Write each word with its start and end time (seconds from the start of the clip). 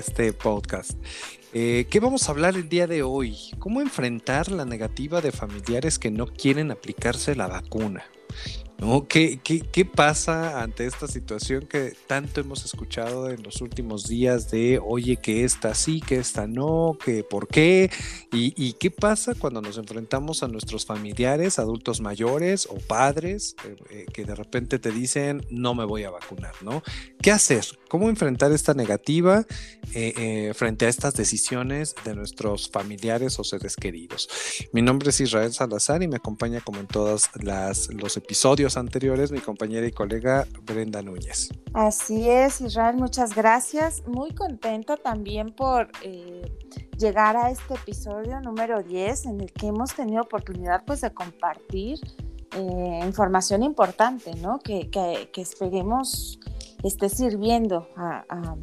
este 0.00 0.32
podcast. 0.32 0.92
Eh, 1.52 1.86
¿Qué 1.90 2.00
vamos 2.00 2.26
a 2.26 2.32
hablar 2.32 2.54
el 2.56 2.68
día 2.68 2.86
de 2.86 3.02
hoy? 3.02 3.36
¿Cómo 3.58 3.80
enfrentar 3.80 4.50
la 4.50 4.64
negativa 4.64 5.20
de 5.20 5.30
familiares 5.30 5.98
que 5.98 6.10
no 6.10 6.26
quieren 6.26 6.70
aplicarse 6.70 7.36
la 7.36 7.48
vacuna? 7.48 8.04
¿No? 8.80 9.06
¿Qué, 9.06 9.38
qué, 9.42 9.84
pasa 9.84 10.62
ante 10.62 10.86
esta 10.86 11.06
situación 11.06 11.66
que 11.66 11.94
tanto 12.06 12.40
hemos 12.40 12.64
escuchado 12.64 13.28
en 13.28 13.42
los 13.42 13.60
últimos 13.60 14.08
días 14.08 14.50
de, 14.50 14.80
oye, 14.82 15.18
que 15.18 15.44
esta 15.44 15.74
sí, 15.74 16.00
que 16.00 16.16
esta 16.16 16.46
no, 16.46 16.96
que 17.04 17.22
por 17.22 17.46
qué? 17.46 17.90
¿Y, 18.32 18.72
qué 18.74 18.90
pasa 18.90 19.34
cuando 19.34 19.60
nos 19.60 19.76
enfrentamos 19.76 20.42
a 20.42 20.48
nuestros 20.48 20.86
familiares, 20.86 21.58
adultos 21.58 22.00
mayores 22.00 22.66
o 22.70 22.76
padres, 22.76 23.54
eh, 23.64 23.76
eh, 23.90 24.06
que 24.12 24.24
de 24.24 24.34
repente 24.34 24.78
te 24.78 24.90
dicen, 24.90 25.44
no 25.50 25.74
me 25.74 25.84
voy 25.84 26.04
a 26.04 26.10
vacunar, 26.10 26.54
¿no? 26.62 26.82
¿Qué 27.20 27.30
hacer? 27.30 27.66
¿Cómo 27.88 28.08
enfrentar 28.08 28.52
esta 28.52 28.72
negativa 28.72 29.44
eh, 29.92 30.52
frente 30.54 30.86
a 30.86 30.88
estas 30.88 31.14
decisiones 31.14 31.94
de 32.04 32.14
nuestros 32.14 32.70
familiares 32.70 33.38
o 33.38 33.44
seres 33.44 33.76
queridos? 33.76 34.28
Mi 34.72 34.80
nombre 34.80 35.10
es 35.10 35.20
Israel 35.20 35.52
Salazar 35.52 36.02
y 36.02 36.08
me 36.08 36.16
acompaña 36.16 36.60
como 36.60 36.80
en 36.80 36.86
todos 36.86 37.28
los 37.34 38.16
episodios 38.16 38.69
anteriores 38.76 39.32
mi 39.32 39.40
compañera 39.40 39.86
y 39.86 39.92
colega 39.92 40.46
Brenda 40.64 41.02
Núñez. 41.02 41.50
Así 41.72 42.28
es, 42.28 42.60
Israel, 42.60 42.96
muchas 42.96 43.34
gracias. 43.34 44.02
Muy 44.06 44.32
contenta 44.34 44.96
también 44.96 45.54
por 45.54 45.90
eh, 46.02 46.42
llegar 46.98 47.36
a 47.36 47.50
este 47.50 47.74
episodio 47.74 48.40
número 48.40 48.82
10 48.82 49.26
en 49.26 49.40
el 49.40 49.52
que 49.52 49.68
hemos 49.68 49.94
tenido 49.94 50.22
oportunidad 50.22 50.84
pues 50.84 51.00
de 51.00 51.12
compartir 51.12 51.98
eh, 52.52 53.00
información 53.04 53.62
importante, 53.62 54.34
¿no? 54.36 54.58
Que, 54.58 54.90
que, 54.90 55.30
que 55.32 55.40
esperemos 55.40 56.40
esté 56.82 57.08
sirviendo 57.08 57.88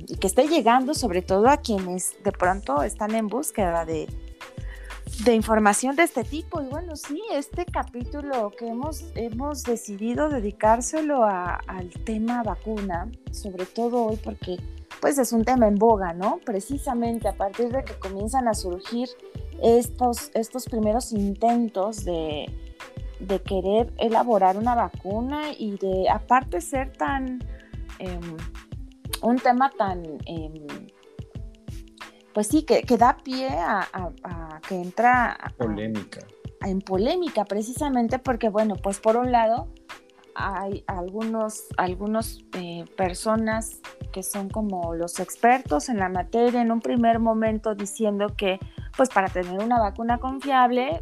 y 0.08 0.16
que 0.16 0.28
esté 0.28 0.48
llegando 0.48 0.94
sobre 0.94 1.22
todo 1.22 1.50
a 1.50 1.58
quienes 1.58 2.16
de 2.24 2.32
pronto 2.32 2.82
están 2.82 3.14
en 3.14 3.28
búsqueda 3.28 3.86
de, 3.86 4.08
de 5.24 5.34
información 5.34 5.96
de 5.96 6.04
este 6.04 6.24
tipo. 6.24 6.62
Y 6.62 6.68
bueno, 6.68 6.96
sí, 6.96 7.22
este 7.32 7.66
capítulo 7.66 8.52
que 8.58 8.68
hemos, 8.68 9.06
hemos 9.16 9.64
decidido 9.64 10.30
dedicárselo 10.30 11.24
al 11.24 11.90
tema 12.06 12.44
vacuna, 12.44 13.10
sobre 13.32 13.66
todo 13.66 14.06
hoy 14.06 14.18
porque 14.18 14.58
pues 15.02 15.18
es 15.18 15.32
un 15.32 15.44
tema 15.44 15.68
en 15.68 15.76
boga, 15.76 16.14
¿no? 16.14 16.40
Precisamente 16.44 17.28
a 17.28 17.34
partir 17.34 17.70
de 17.70 17.84
que 17.84 17.94
comienzan 17.94 18.48
a 18.48 18.54
surgir 18.54 19.10
estos, 19.62 20.32
estos 20.34 20.66
primeros 20.66 21.12
intentos 21.12 22.04
de, 22.04 22.46
de 23.20 23.42
querer 23.42 23.94
elaborar 23.98 24.58
una 24.58 24.76
vacuna 24.76 25.52
y 25.58 25.78
de 25.78 26.10
aparte 26.10 26.62
ser 26.62 26.94
tan... 26.94 27.40
Em, 28.00 28.38
un 29.22 29.38
tema 29.38 29.72
tan... 29.78 30.04
Em, 30.26 30.66
pues 32.38 32.50
sí, 32.50 32.62
que, 32.62 32.84
que 32.84 32.98
da 32.98 33.18
pie 33.18 33.50
a, 33.50 33.90
que 34.70 34.76
entra 34.76 35.36
polémica. 35.58 36.20
en 36.62 36.82
polémica, 36.82 37.46
precisamente 37.46 38.20
porque, 38.20 38.50
bueno, 38.50 38.76
pues 38.76 39.00
por 39.00 39.18
un 39.18 39.32
lado 39.32 39.70
hay 40.36 40.84
algunos, 40.86 41.64
algunos 41.78 42.46
eh, 42.54 42.86
personas 42.96 43.82
que 44.12 44.22
son 44.22 44.50
como 44.50 44.94
los 44.94 45.20
expertos 45.20 45.90
en 45.90 45.98
la 45.98 46.10
materia 46.10 46.62
en 46.62 46.72
un 46.72 46.80
primer 46.80 47.18
momento 47.18 47.74
diciendo 47.74 48.28
que, 48.38 48.60
pues 48.96 49.10
para 49.10 49.30
tener 49.30 49.60
una 49.60 49.80
vacuna 49.80 50.20
confiable, 50.20 51.02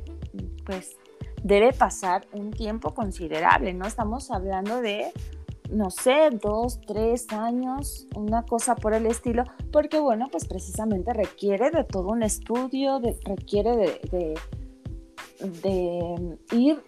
pues 0.65 0.95
debe 1.43 1.73
pasar 1.73 2.27
un 2.31 2.51
tiempo 2.51 2.93
considerable, 2.93 3.73
¿no? 3.73 3.85
Estamos 3.85 4.31
hablando 4.31 4.81
de 4.81 5.11
no 5.69 5.89
sé, 5.89 6.29
dos, 6.41 6.79
tres 6.85 7.31
años, 7.31 8.07
una 8.15 8.43
cosa 8.43 8.75
por 8.75 8.93
el 8.93 9.05
estilo, 9.05 9.43
porque 9.71 9.99
bueno, 9.99 10.27
pues 10.31 10.45
precisamente 10.47 11.13
requiere 11.13 11.71
de 11.71 11.83
todo 11.83 12.09
un 12.09 12.23
estudio, 12.23 13.01
requiere 13.23 13.99
de, 14.11 14.39
de, 15.39 16.37
ir 16.51 16.83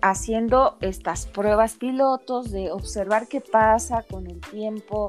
haciendo 0.00 0.76
estas 0.80 1.26
pruebas 1.26 1.74
pilotos, 1.74 2.50
de 2.50 2.72
observar 2.72 3.28
qué 3.28 3.40
pasa 3.40 4.02
con 4.02 4.26
el 4.26 4.40
tiempo, 4.40 5.06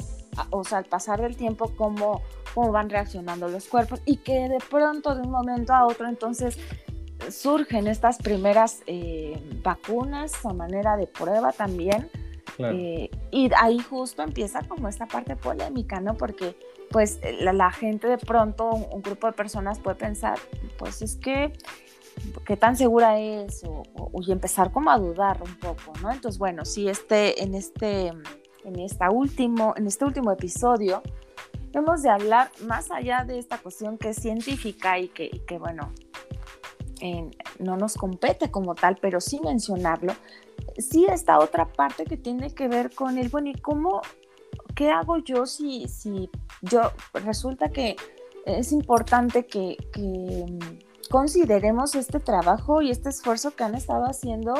o 0.52 0.64
sea, 0.64 0.80
al 0.80 0.86
pasar 0.86 1.22
del 1.22 1.36
tiempo, 1.36 1.72
cómo, 1.76 2.22
cómo 2.54 2.72
van 2.72 2.90
reaccionando 2.90 3.48
los 3.48 3.68
cuerpos 3.68 4.02
y 4.06 4.18
que 4.18 4.50
de 4.50 4.60
pronto, 4.70 5.16
de 5.16 5.22
un 5.22 5.32
momento 5.32 5.74
a 5.74 5.86
otro, 5.86 6.08
entonces 6.08 6.60
surgen 7.30 7.88
estas 7.88 8.18
primeras 8.18 8.82
eh, 8.86 9.42
vacunas 9.64 10.46
a 10.46 10.54
manera 10.54 10.98
de 10.98 11.08
prueba 11.08 11.54
también 11.54 12.10
eh, 12.60 13.10
y 13.32 13.50
ahí 13.58 13.80
justo 13.80 14.22
empieza 14.22 14.62
como 14.68 14.88
esta 14.88 15.08
parte 15.08 15.36
polémica, 15.36 16.00
¿no? 16.00 16.16
Porque 16.16 16.56
pues 16.92 17.20
la, 17.40 17.72
gente 17.72 18.08
de 18.08 18.18
pronto, 18.18 18.70
un, 18.70 19.02
grupo 19.02 19.28
de 19.28 19.34
personas 19.34 19.80
puede 19.80 19.96
pensar, 19.96 20.38
pues 20.78 21.02
es 21.02 21.16
que, 21.16 21.54
¿qué 22.46 22.56
tan 22.56 22.78
segura 22.78 23.20
es? 23.20 23.64
O, 23.66 23.84
y 24.22 24.32
empezar 24.32 24.72
como 24.72 24.92
a 24.92 25.00
dudar 25.00 25.42
un 25.42 25.56
poco, 25.56 25.94
¿no? 26.02 26.12
Entonces, 26.12 26.38
bueno, 26.38 26.66
sí, 26.66 26.88
este, 26.88 27.42
en, 27.42 27.56
este, 27.56 28.08
en, 28.64 28.80
esta 28.80 29.10
último, 29.10 29.74
en 29.76 29.88
este 29.88 30.06
último 30.06 30.32
episodio 30.32 31.02
hemos 31.74 32.04
de 32.04 32.10
hablar 32.10 32.52
más 32.68 32.92
allá 32.92 33.24
de 33.26 33.40
esta 33.40 33.58
cuestión 33.58 33.98
que 33.98 34.10
es 34.10 34.18
científica 34.18 35.00
y 35.00 35.08
que, 35.08 35.42
que 35.48 35.58
bueno, 35.58 35.92
no 37.60 37.78
nos 37.78 37.96
compete 37.96 38.50
como 38.52 38.76
tal, 38.76 38.98
pero 39.02 39.20
sí 39.20 39.40
mencionarlo, 39.44 40.14
sí 40.78 41.06
está 41.10 41.40
otra 41.40 41.72
parte 41.72 42.06
que 42.06 42.18
tiene 42.18 42.54
que 42.54 42.68
ver 42.68 42.94
con 42.94 43.18
el, 43.18 43.30
bueno, 43.30 43.50
¿y 43.50 43.54
cómo, 43.54 44.02
qué 44.76 44.90
hago 44.90 45.18
yo 45.18 45.46
si, 45.46 45.88
si 45.88 46.30
yo, 46.62 46.82
resulta 47.14 47.70
que 47.70 47.96
es 48.46 48.72
importante 48.72 49.46
que, 49.46 49.78
mm, 49.98 51.10
consideremos 51.10 51.96
este 51.96 52.20
trabajo 52.20 52.82
y 52.82 52.90
este 52.90 53.10
esfuerzo 53.10 53.52
que 53.52 53.64
han 53.64 53.76
estado 53.76 54.06
haciendo 54.06 54.54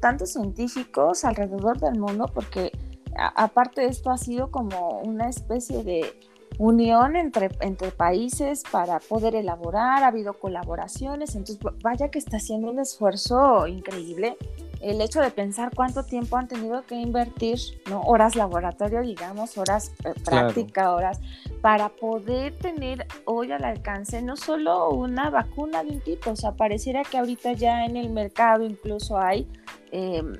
tantos 0.00 0.32
científicos 0.32 1.24
alrededor 1.24 1.78
del 1.78 1.98
mundo, 1.98 2.26
porque 2.32 2.72
aparte 3.16 3.82
de 3.82 3.88
esto 3.88 4.10
ha 4.10 4.16
sido 4.16 4.50
como 4.50 5.00
una 5.00 5.28
especie 5.28 5.84
de 5.84 6.18
unión 6.58 7.16
entre, 7.16 7.50
entre 7.60 7.90
países 7.90 8.62
para 8.70 9.00
poder 9.00 9.34
elaborar, 9.34 10.02
ha 10.02 10.08
habido 10.08 10.34
colaboraciones, 10.34 11.34
entonces 11.34 11.58
vaya 11.82 12.10
que 12.10 12.18
está 12.18 12.38
haciendo 12.38 12.70
un 12.70 12.78
esfuerzo 12.78 13.66
increíble. 13.66 14.36
El 14.82 15.00
hecho 15.00 15.20
de 15.20 15.30
pensar 15.30 15.70
cuánto 15.74 16.04
tiempo 16.04 16.36
han 16.36 16.48
tenido 16.48 16.84
que 16.84 16.96
invertir, 16.96 17.58
¿no? 17.88 18.00
Horas 18.00 18.34
laboratorio, 18.34 19.00
digamos, 19.00 19.56
horas 19.56 19.92
eh, 20.04 20.12
práctica, 20.24 20.92
horas, 20.92 21.20
para 21.60 21.88
poder 21.88 22.58
tener 22.58 23.06
hoy 23.24 23.52
al 23.52 23.64
alcance 23.64 24.20
no 24.22 24.36
solo 24.36 24.90
una 24.90 25.30
vacuna 25.30 25.84
de 25.84 25.90
un 25.90 26.00
tipo, 26.00 26.30
o 26.30 26.36
sea, 26.36 26.52
pareciera 26.52 27.04
que 27.04 27.16
ahorita 27.16 27.52
ya 27.52 27.84
en 27.84 27.96
el 27.96 28.10
mercado 28.10 28.64
incluso 28.64 29.18
hay 29.18 29.46
em, 29.92 30.34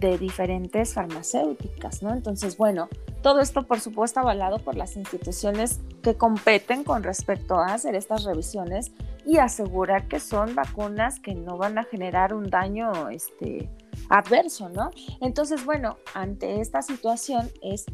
de 0.00 0.18
diferentes 0.18 0.94
farmacéuticas, 0.94 2.02
¿no? 2.02 2.12
Entonces, 2.12 2.56
bueno, 2.56 2.88
todo 3.22 3.40
esto, 3.40 3.62
por 3.62 3.80
supuesto, 3.80 4.20
avalado 4.20 4.58
por 4.58 4.76
las 4.76 4.96
instituciones 4.96 5.80
que 6.02 6.16
competen 6.16 6.84
con 6.84 7.02
respecto 7.02 7.56
a 7.56 7.74
hacer 7.74 7.94
estas 7.94 8.24
revisiones 8.24 8.92
y 9.24 9.38
asegurar 9.38 10.08
que 10.08 10.20
son 10.20 10.54
vacunas 10.54 11.20
que 11.20 11.34
no 11.34 11.56
van 11.56 11.78
a 11.78 11.84
generar 11.84 12.34
un 12.34 12.50
daño 12.50 13.08
este, 13.10 13.70
adverso, 14.08 14.68
¿no? 14.68 14.90
Entonces, 15.20 15.64
bueno, 15.64 15.96
ante 16.14 16.60
esta 16.60 16.82
situación 16.82 17.50
es, 17.62 17.86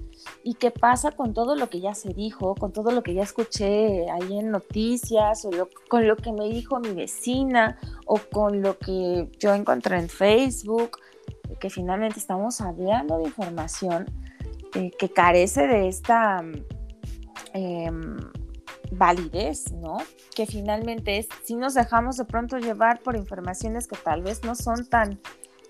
¿y 0.43 0.55
qué 0.55 0.71
pasa 0.71 1.13
con 1.13 1.35
todo 1.35 1.55
lo 1.55 1.69
que 1.69 1.81
ya 1.81 1.95
se 1.95 2.15
dijo, 2.15 2.55
con 2.55 2.73
todo 2.73 2.91
lo 2.91 3.03
que 3.03 3.15
ya 3.15 3.23
escuché 3.23 4.11
ahí 4.11 4.39
en 4.39 4.51
noticias, 4.51 5.45
o 5.45 5.51
con 5.89 6.07
lo 6.07 6.17
que 6.17 6.33
me 6.33 6.49
dijo 6.49 6.81
mi 6.81 6.93
vecina, 6.93 7.79
o 8.07 8.19
con 8.33 8.63
lo 8.63 8.79
que 8.79 9.31
yo 9.39 9.55
encontré 9.55 9.99
en 9.99 10.09
Facebook, 10.09 10.99
que 11.61 11.71
finalmente 11.71 12.19
estamos 12.19 12.61
hablando 12.61 13.19
de 13.19 13.25
información 13.25 14.07
eh, 14.75 14.91
que 14.99 15.11
carece 15.11 15.67
de 15.67 15.89
esta 15.89 16.43
em, 17.55 18.17
validez, 18.93 19.73
¿no? 19.73 19.99
Que 20.35 20.47
finalmente 20.47 21.19
es, 21.19 21.29
si 21.45 21.57
nos 21.57 21.75
dejamos 21.75 22.17
de 22.17 22.25
pronto 22.25 22.59
llevar 22.59 23.01
por 23.01 23.17
informaciones 23.17 23.87
que 23.87 23.97
tal 23.97 24.23
vez 24.23 24.45
no 24.45 24.55
son 24.55 24.87
tan 24.87 25.21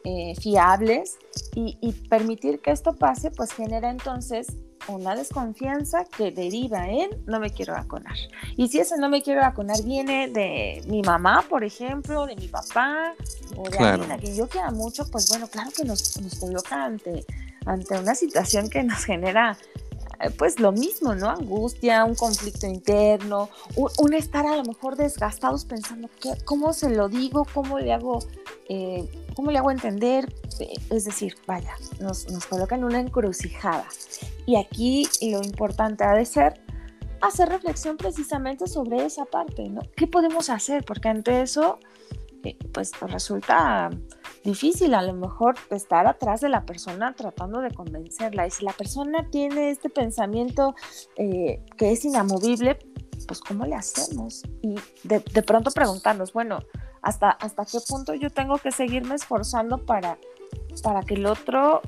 eh, 0.04 0.34
fiables 0.40 1.18
y, 1.54 1.76
y, 1.80 1.92
permitir 2.08 2.60
que 2.60 2.70
esto 2.70 2.94
pase, 2.94 3.30
pues 3.30 3.52
genera 3.52 3.90
entonces 3.90 4.46
una 4.88 5.14
desconfianza 5.14 6.04
que 6.04 6.30
deriva 6.30 6.88
en 6.88 7.10
no 7.26 7.40
me 7.40 7.50
quiero 7.50 7.74
vacunar. 7.74 8.16
Y 8.56 8.68
si 8.68 8.80
ese 8.80 8.96
no 8.98 9.08
me 9.08 9.22
quiero 9.22 9.40
vacunar 9.40 9.82
viene 9.82 10.28
de 10.28 10.82
mi 10.86 11.02
mamá, 11.02 11.44
por 11.48 11.64
ejemplo, 11.64 12.26
de 12.26 12.36
mi 12.36 12.48
papá, 12.48 13.14
o 13.56 13.68
de 13.68 13.78
alguien 13.78 14.12
a 14.12 14.18
quien 14.18 14.34
yo 14.34 14.48
quiera 14.48 14.70
mucho, 14.70 15.08
pues 15.10 15.28
bueno, 15.28 15.46
claro 15.48 15.70
que 15.76 15.84
nos, 15.84 16.20
nos 16.20 16.34
coloca 16.36 16.84
ante 16.84 17.24
ante 17.68 17.98
una 17.98 18.14
situación 18.14 18.70
que 18.70 18.82
nos 18.82 19.04
genera 19.04 19.56
pues 20.36 20.58
lo 20.58 20.72
mismo, 20.72 21.14
¿no? 21.14 21.30
Angustia, 21.30 22.04
un 22.04 22.14
conflicto 22.14 22.66
interno, 22.66 23.48
un, 23.76 24.14
estar 24.14 24.46
a 24.46 24.56
lo 24.56 24.64
mejor 24.64 24.96
desgastados 24.96 25.64
pensando 25.64 26.08
¿qué, 26.20 26.34
cómo 26.44 26.72
se 26.72 26.90
lo 26.90 27.08
digo, 27.08 27.46
cómo 27.52 27.78
le 27.78 27.92
hago, 27.92 28.18
eh, 28.68 29.08
cómo 29.34 29.50
le 29.50 29.58
hago 29.58 29.70
entender, 29.70 30.32
eh, 30.58 30.74
es 30.90 31.04
decir, 31.04 31.36
vaya, 31.46 31.74
nos, 32.00 32.28
nos 32.30 32.46
coloca 32.46 32.74
en 32.74 32.84
una 32.84 32.98
encrucijada. 33.00 33.86
Y 34.46 34.56
aquí 34.56 35.08
lo 35.22 35.42
importante 35.42 36.04
ha 36.04 36.14
de 36.14 36.24
ser 36.24 36.60
hacer 37.20 37.48
reflexión 37.48 37.96
precisamente 37.96 38.66
sobre 38.66 39.04
esa 39.04 39.24
parte, 39.24 39.68
¿no? 39.68 39.82
¿Qué 39.96 40.06
podemos 40.06 40.50
hacer? 40.50 40.84
Porque 40.84 41.08
ante 41.08 41.42
eso, 41.42 41.78
eh, 42.44 42.56
pues 42.72 42.92
resulta 43.00 43.90
difícil 44.44 44.94
a 44.94 45.02
lo 45.02 45.14
mejor 45.14 45.56
estar 45.70 46.06
atrás 46.06 46.40
de 46.40 46.48
la 46.48 46.64
persona 46.64 47.14
tratando 47.14 47.60
de 47.60 47.70
convencerla. 47.72 48.46
Y 48.46 48.50
si 48.50 48.64
la 48.64 48.72
persona 48.72 49.28
tiene 49.30 49.70
este 49.70 49.88
pensamiento 49.88 50.74
eh, 51.16 51.64
que 51.76 51.92
es 51.92 52.04
inamovible, 52.04 52.78
pues 53.26 53.40
¿cómo 53.40 53.66
le 53.66 53.74
hacemos? 53.74 54.42
Y 54.62 54.76
de, 55.04 55.20
pronto 55.42 55.70
preguntarnos, 55.70 56.32
bueno, 56.32 56.60
¿hasta, 57.02 57.30
¿hasta 57.30 57.64
qué 57.64 57.78
punto 57.86 58.14
yo 58.14 58.30
tengo 58.30 58.58
que 58.58 58.72
seguirme 58.72 59.14
esforzando 59.14 59.84
para, 59.84 60.18
para 60.82 61.02
que 61.02 61.14
el 61.14 61.26
otro 61.26 61.82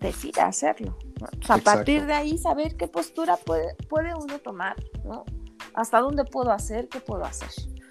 decida 0.00 0.46
hacerlo? 0.46 0.96
a 1.48 1.58
partir 1.58 2.04
de 2.04 2.12
ahí 2.12 2.36
saber 2.36 2.76
qué 2.76 2.88
postura 2.88 3.38
puede, 3.38 3.74
puede 3.88 4.14
uno 4.14 4.38
tomar, 4.38 4.76
¿no? 5.04 5.24
Hasta 5.72 6.00
dónde 6.00 6.24
puedo 6.24 6.52
hacer, 6.52 6.88
qué 6.88 7.00
puedo 7.00 7.24
hacer. 7.24 7.48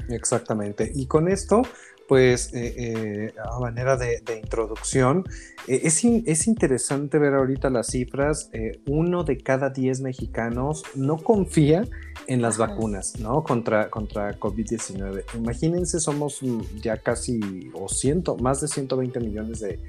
Exactamente. 0.10 0.92
Y 0.94 1.08
con 1.08 1.28
esto, 1.28 1.64
pues 2.08 2.54
eh, 2.54 2.74
eh, 2.78 3.34
a 3.44 3.60
manera 3.60 3.98
de, 3.98 4.22
introducción, 4.42 5.24
eh, 5.68 5.82
es, 5.84 6.04
es, 6.04 6.48
interesante 6.48 7.18
ver 7.18 7.34
ahorita 7.34 7.70
las 7.70 7.88
cifras. 7.88 8.50
uno 8.86 9.24
de 9.24 9.38
cada 9.38 9.70
diez 9.70 10.02
mexicanos 10.02 10.84
no 10.96 11.18
confía 11.18 11.86
en 12.28 12.42
las 12.42 12.58
vacunas, 12.58 13.20
¿no? 13.20 13.44
Contra, 13.44 13.90
contra 13.90 14.40
COVID-19. 14.40 15.24
Imagínense, 15.36 16.00
somos 16.00 16.42
ya 16.82 16.98
casi, 16.98 17.72
o 17.74 17.88
ciento, 17.90 18.38
más 18.38 18.62
de 18.62 18.68
120 18.68 19.20
millones 19.20 19.60
de, 19.60 19.80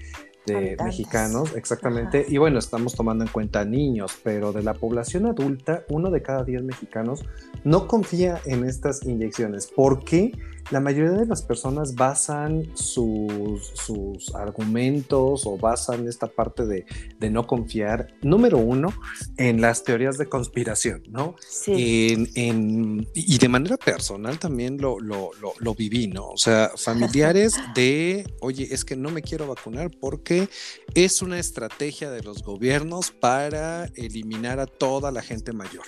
de 0.47 0.77
mexicanos, 0.83 1.55
exactamente. 1.55 2.25
Y 2.29 2.39
bueno, 2.39 2.59
estamos 2.59 2.95
tomando 2.95 3.25
en 3.25 3.31
cuenta 3.31 3.65
niños, 3.65 4.19
pero 4.23 4.53
de 4.53 4.63
la 4.63 4.75
población 4.75 5.27
adulta, 5.27 5.85
uno 5.89 6.11
de 6.11 6.23
cada 6.23 6.45
diez 6.45 6.63
mexicanos 6.63 7.25
no 7.65 7.87
confía 7.87 8.41
en 8.45 8.65
estas 8.65 9.05
inyecciones. 9.05 9.67
¿Por 9.67 10.05
qué? 10.05 10.33
La 10.71 10.81
mayoría 10.81 11.13
de 11.13 11.27
las 11.27 11.43
personas 11.43 11.95
basan 11.95 12.71
sus, 12.75 13.73
sus 13.75 14.35
argumentos 14.35 15.47
o 15.47 15.57
basan 15.57 16.09
esta 16.09 16.27
parte 16.27 16.67
de, 16.67 16.87
de, 17.19 17.31
no 17.31 17.47
confiar, 17.47 18.15
número 18.23 18.59
uno, 18.59 18.93
en 19.37 19.61
las 19.61 19.85
teorías 19.85 20.19
de 20.19 20.29
conspiración, 20.29 21.03
¿no? 21.09 21.37
Sí. 21.39 22.09
En, 22.11 22.29
en, 22.35 23.09
y 23.15 23.39
de 23.39 23.49
manera 23.49 23.77
personal 23.77 24.39
también 24.39 24.79
lo, 24.81 24.99
lo, 24.99 25.31
lo, 25.59 25.75
viví, 25.75 26.09
¿no? 26.09 26.29
O 26.29 26.37
sea, 26.37 26.73
familiares 26.77 27.55
de, 27.75 28.27
oye, 28.41 28.69
es 28.71 28.85
que 28.85 28.97
no 28.97 29.11
me 29.11 29.23
quiero 29.23 29.47
vacunar 29.47 29.91
porque 30.01 30.49
es 30.95 31.23
una 31.23 31.39
estrategia 31.39 32.11
de 32.11 32.23
los 32.23 32.43
gobiernos 32.43 33.11
para 33.11 33.87
eliminar 33.95 34.59
a 34.59 34.67
toda 34.67 35.11
la 35.13 35.23
gente 35.23 35.53
mayor. 35.53 35.85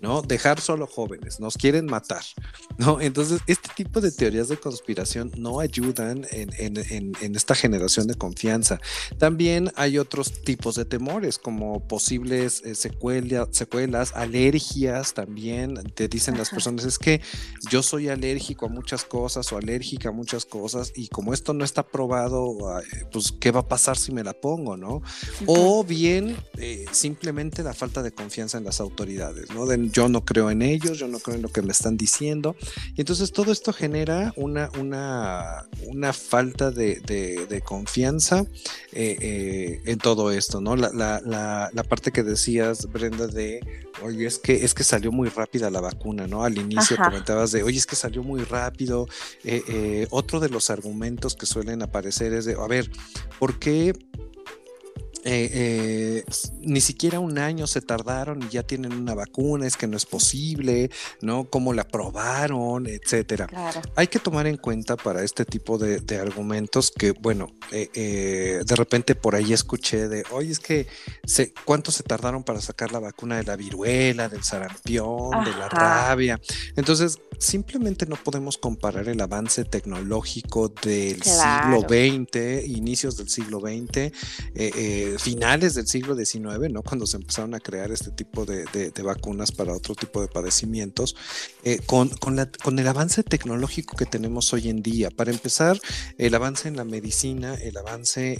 ¿No? 0.00 0.22
Dejar 0.22 0.60
solo 0.60 0.86
jóvenes, 0.86 1.40
nos 1.40 1.56
quieren 1.56 1.86
matar, 1.86 2.22
¿no? 2.78 3.00
Entonces, 3.00 3.40
este 3.46 3.70
tipo 3.74 4.00
de 4.00 4.12
teorías 4.12 4.48
de 4.48 4.56
conspiración 4.56 5.32
no 5.36 5.60
ayudan 5.60 6.26
en, 6.30 7.36
esta 7.36 7.54
generación 7.54 8.06
de 8.06 8.14
confianza. 8.14 8.80
También 9.18 9.72
hay 9.76 9.98
otros 9.98 10.42
tipos 10.42 10.74
de 10.74 10.84
temores, 10.84 11.38
como 11.38 11.86
posibles 11.86 12.62
eh, 12.64 12.74
secuelas, 12.74 14.12
alergias 14.14 15.14
también. 15.14 15.74
Te 15.94 16.08
dicen 16.08 16.36
las 16.36 16.50
personas, 16.50 16.84
es 16.84 16.98
que 16.98 17.20
yo 17.70 17.82
soy 17.82 18.08
alérgico 18.08 18.66
a 18.66 18.68
muchas 18.68 19.04
cosas 19.04 19.52
o 19.52 19.58
alérgica 19.58 20.10
a 20.10 20.12
muchas 20.12 20.44
cosas 20.44 20.92
y 20.94 21.08
como 21.08 21.32
esto 21.34 21.52
no 21.52 21.64
está 21.64 21.82
probado, 21.86 22.56
pues, 23.12 23.32
¿qué 23.32 23.50
va 23.50 23.60
a 23.60 23.68
pasar 23.68 23.96
si 23.96 24.12
me 24.12 24.24
la 24.24 24.32
pongo, 24.34 24.76
no? 24.76 25.02
O 25.46 25.84
bien, 25.84 26.36
eh, 26.58 26.86
simplemente 26.92 27.62
la 27.62 27.74
falta 27.74 28.02
de 28.02 28.12
confianza 28.12 28.58
en 28.58 28.64
las 28.64 28.80
autoridades, 28.80 29.50
¿no? 29.50 29.66
Yo 29.96 30.10
no 30.10 30.26
creo 30.26 30.50
en 30.50 30.60
ellos, 30.60 30.98
yo 30.98 31.08
no 31.08 31.18
creo 31.18 31.36
en 31.36 31.42
lo 31.42 31.48
que 31.48 31.62
me 31.62 31.72
están 31.72 31.96
diciendo. 31.96 32.54
Y 32.96 33.00
entonces 33.00 33.32
todo 33.32 33.50
esto 33.50 33.72
genera 33.72 34.34
una, 34.36 34.68
una, 34.78 35.64
una 35.86 36.12
falta 36.12 36.70
de, 36.70 37.62
confianza 37.64 38.44
eh, 38.92 39.16
eh, 39.20 39.80
en 39.86 39.98
todo 39.98 40.30
esto, 40.30 40.60
¿no? 40.60 40.76
La, 40.76 40.90
la, 40.92 41.70
la, 41.72 41.82
parte 41.84 42.12
que 42.12 42.22
decías, 42.22 42.92
Brenda, 42.92 43.26
de, 43.26 43.60
oye, 44.02 44.26
es 44.26 44.38
que, 44.38 44.66
es 44.66 44.74
que 44.74 44.84
salió 44.84 45.10
muy 45.12 45.30
rápida 45.30 45.70
la 45.70 45.80
vacuna, 45.80 46.26
¿no? 46.26 46.44
Al 46.44 46.58
inicio 46.58 46.98
comentabas 46.98 47.52
de, 47.52 47.62
oye, 47.62 47.78
es 47.78 47.86
que 47.86 47.96
salió 47.96 48.22
muy 48.22 48.44
rápido. 48.44 49.06
Eh, 49.44 50.06
otro 50.10 50.40
de 50.40 50.50
los 50.50 50.68
argumentos 50.68 51.34
que 51.34 51.46
suelen 51.46 51.82
aparecer 51.82 52.34
es 52.34 52.44
de, 52.44 52.52
a 52.52 52.66
ver, 52.66 52.90
¿por 53.38 53.58
qué 53.58 53.94
eh, 55.28 55.50
eh, 55.52 56.24
ni 56.60 56.80
siquiera 56.80 57.18
un 57.18 57.38
año 57.38 57.66
se 57.66 57.80
tardaron 57.80 58.44
y 58.44 58.48
ya 58.48 58.62
tienen 58.62 58.92
una 58.92 59.12
vacuna, 59.12 59.66
es 59.66 59.76
que 59.76 59.88
no 59.88 59.96
es 59.96 60.06
posible, 60.06 60.88
¿no? 61.20 61.50
¿Cómo 61.50 61.72
la 61.72 61.82
probaron, 61.82 62.86
etcétera? 62.86 63.48
Hay 63.96 64.06
que 64.06 64.20
tomar 64.20 64.46
en 64.46 64.56
cuenta 64.56 64.96
para 64.96 65.24
este 65.24 65.44
tipo 65.44 65.78
de, 65.78 66.16
argumentos 66.16 66.92
que, 66.92 67.10
bueno, 67.10 67.48
eh, 67.72 68.62
de 68.64 68.76
repente 68.76 69.16
por 69.16 69.34
ahí 69.34 69.52
escuché 69.52 70.06
de, 70.06 70.22
oye, 70.30 70.52
es 70.52 70.60
que, 70.60 70.86
se, 71.24 71.52
¿cuánto 71.64 71.90
se 71.90 72.04
tardaron 72.04 72.44
para 72.44 72.60
sacar 72.60 72.92
la 72.92 73.00
vacuna 73.00 73.36
de 73.36 73.42
la 73.42 73.56
viruela, 73.56 74.28
del 74.28 74.44
sarampión, 74.44 75.44
de 75.44 75.50
la 75.50 75.68
rabia? 75.68 76.40
Entonces, 76.76 77.18
simplemente 77.38 78.06
no 78.06 78.16
podemos 78.16 78.58
comparar 78.58 79.08
el 79.08 79.20
avance 79.20 79.64
tecnológico 79.64 80.68
del 80.68 81.22
siglo 81.22 81.80
XX, 81.80 82.66
inicios 82.66 83.16
del 83.16 83.28
siglo 83.28 83.60
XX, 83.60 84.12
eh, 84.54 85.16
finales 85.18 85.74
del 85.74 85.86
siglo 85.86 86.14
XIX, 86.16 86.70
¿no? 86.70 86.82
Cuando 86.82 87.06
se 87.06 87.16
empezaron 87.16 87.54
a 87.54 87.60
crear 87.60 87.90
este 87.90 88.10
tipo 88.10 88.44
de, 88.44 88.92
vacunas 89.02 89.52
para 89.52 89.72
otro 89.72 89.94
tipo 89.94 90.20
de 90.20 90.28
padecimientos, 90.28 91.16
eh, 91.62 91.80
con, 91.86 92.08
con, 92.08 92.78
el 92.78 92.88
avance 92.88 93.22
tecnológico 93.22 93.96
que 93.96 94.06
tenemos 94.06 94.52
hoy 94.52 94.68
en 94.68 94.82
día. 94.82 95.10
Para 95.10 95.30
empezar, 95.30 95.78
el 96.18 96.34
avance 96.34 96.68
en 96.68 96.76
la 96.76 96.84
medicina, 96.84 97.54
el 97.54 97.76
avance... 97.76 98.38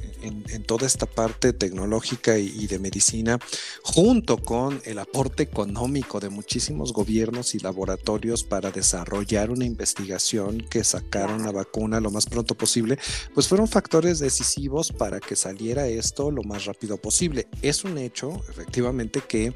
Eh, 0.00 0.14
en, 0.24 0.62
toda 0.64 0.86
esta 0.86 1.06
parte 1.06 1.52
tecnológica 1.52 2.38
y, 2.38 2.66
de 2.66 2.78
medicina, 2.78 3.38
junto 3.82 4.38
con 4.38 4.80
el 4.84 4.98
aporte 4.98 5.42
económico 5.42 6.20
de 6.20 6.30
muchísimos 6.30 6.92
gobiernos 6.92 7.54
y 7.54 7.58
laboratorios 7.58 8.44
para 8.44 8.70
desarrollar 8.70 9.50
una 9.50 9.66
investigación 9.66 10.58
que 10.70 10.82
sacaron 10.84 11.42
la 11.42 11.52
vacuna 11.52 12.00
lo 12.00 12.10
más 12.10 12.26
pronto 12.26 12.54
posible, 12.54 12.98
pues 13.34 13.48
fueron 13.48 13.68
factores 13.68 14.18
decisivos 14.18 14.90
para 14.90 15.20
que 15.20 15.36
saliera 15.36 15.86
esto 15.86 16.30
lo 16.30 16.42
más 16.42 16.64
rápido 16.64 16.96
posible. 16.96 17.46
Es 17.60 17.84
un 17.84 17.98
hecho, 17.98 18.42
efectivamente, 18.48 19.20
que 19.20 19.52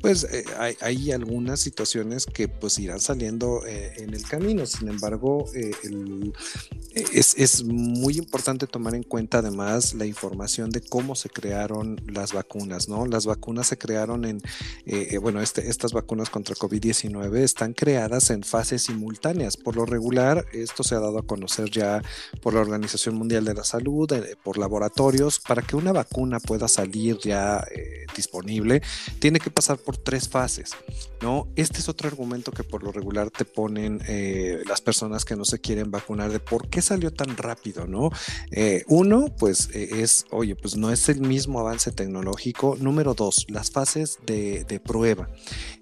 pues 0.00 0.24
eh, 0.24 0.44
hay, 0.80 1.10
algunas 1.10 1.60
situaciones 1.60 2.26
que 2.26 2.46
pues 2.46 2.78
irán 2.78 3.00
saliendo 3.00 3.66
eh, 3.66 3.94
en 3.98 4.14
el 4.14 4.22
camino. 4.22 4.64
Sin 4.66 4.88
embargo, 4.88 5.46
eh, 5.54 5.72
es, 7.12 7.34
es 7.36 7.64
muy 7.64 8.18
importante 8.18 8.66
tomar 8.66 8.94
en 8.94 9.02
cuenta 9.02 9.38
además 9.38 9.81
la 9.94 10.06
información 10.06 10.70
de 10.70 10.80
cómo 10.80 11.14
se 11.14 11.28
crearon 11.28 12.00
las 12.06 12.32
vacunas, 12.32 12.88
¿no? 12.88 13.06
Las 13.06 13.26
vacunas 13.26 13.66
se 13.66 13.76
crearon 13.76 14.24
en, 14.24 14.38
eh, 14.86 15.08
eh, 15.10 15.18
bueno, 15.18 15.40
este, 15.40 15.68
estas 15.68 15.92
vacunas 15.92 16.30
contra 16.30 16.54
COVID-19 16.54 17.36
están 17.38 17.74
creadas 17.74 18.30
en 18.30 18.42
fases 18.42 18.82
simultáneas. 18.82 19.56
Por 19.56 19.76
lo 19.76 19.84
regular, 19.84 20.46
esto 20.52 20.84
se 20.84 20.94
ha 20.94 21.00
dado 21.00 21.18
a 21.18 21.26
conocer 21.26 21.70
ya 21.70 22.02
por 22.40 22.54
la 22.54 22.60
Organización 22.60 23.16
Mundial 23.16 23.44
de 23.44 23.54
la 23.54 23.64
Salud, 23.64 24.10
eh, 24.12 24.36
por 24.42 24.58
laboratorios, 24.58 25.40
para 25.40 25.62
que 25.62 25.76
una 25.76 25.92
vacuna 25.92 26.38
pueda 26.38 26.68
salir 26.68 27.18
ya 27.18 27.64
disponible, 28.14 28.82
tiene 29.18 29.40
que 29.40 29.50
pasar 29.50 29.78
por 29.78 29.96
tres 29.96 30.28
fases, 30.28 30.72
¿no? 31.20 31.48
Este 31.56 31.78
es 31.78 31.88
otro 31.88 32.08
argumento 32.08 32.52
que 32.52 32.64
por 32.64 32.82
lo 32.82 32.92
regular 32.92 33.30
te 33.30 33.44
ponen 33.44 34.00
las 34.66 34.80
personas 34.80 35.24
que 35.24 35.36
no 35.36 35.44
se 35.44 35.60
quieren 35.60 35.90
vacunar 35.90 36.30
de 36.30 36.40
por 36.40 36.68
qué 36.68 36.82
salió 36.82 37.12
tan 37.12 37.36
rápido, 37.36 37.86
¿no? 37.86 38.10
uno, 38.86 39.26
pues 39.38 39.70
es, 39.72 40.26
oye, 40.30 40.54
pues 40.54 40.76
no 40.76 40.90
es 40.90 41.08
el 41.08 41.20
mismo 41.20 41.60
avance 41.60 41.92
tecnológico. 41.92 42.76
Número 42.80 43.14
dos, 43.14 43.46
las 43.48 43.70
fases 43.70 44.18
de, 44.26 44.80
prueba. 44.84 45.28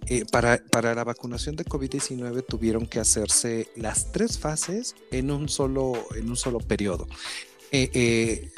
Eh, 0.07 0.25
para, 0.31 0.63
para 0.71 0.95
la 0.95 1.05
vacunación 1.05 1.57
de 1.57 1.65
COVID-19 1.65 2.45
tuvieron 2.47 2.87
que 2.87 3.01
hacerse 3.01 3.69
las 3.77 4.13
tres 4.13 4.39
fases 4.39 4.95
en 5.11 5.31
un 5.31 5.49
solo, 5.49 5.93
en 6.17 6.29
un 6.29 6.37
solo 6.37 6.59
periodo. 6.59 7.07
Eh, 7.73 7.91
eh, 7.95 8.51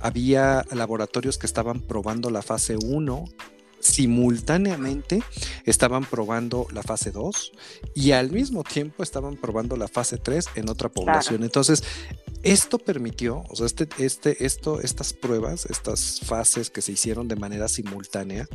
había 0.00 0.64
laboratorios 0.72 1.38
que 1.38 1.46
estaban 1.46 1.80
probando 1.80 2.30
la 2.30 2.42
fase 2.42 2.76
1 2.76 3.24
simultáneamente 3.80 5.22
estaban 5.64 6.04
probando 6.04 6.66
la 6.72 6.82
fase 6.82 7.10
2 7.10 7.52
y 7.94 8.12
al 8.12 8.30
mismo 8.30 8.62
tiempo 8.62 9.02
estaban 9.02 9.36
probando 9.36 9.76
la 9.76 9.88
fase 9.88 10.18
3 10.18 10.50
en 10.56 10.68
otra 10.68 10.90
población. 10.90 11.42
Entonces, 11.42 11.82
esto 12.42 12.78
permitió, 12.78 13.44
o 13.48 13.56
sea, 13.56 13.66
este, 13.66 13.86
este, 13.98 14.44
esto, 14.46 14.80
estas 14.80 15.12
pruebas, 15.12 15.66
estas 15.66 16.20
fases 16.20 16.70
que 16.70 16.80
se 16.80 16.92
hicieron 16.92 17.28
de 17.28 17.36
manera 17.36 17.68
simultánea, 17.68 18.48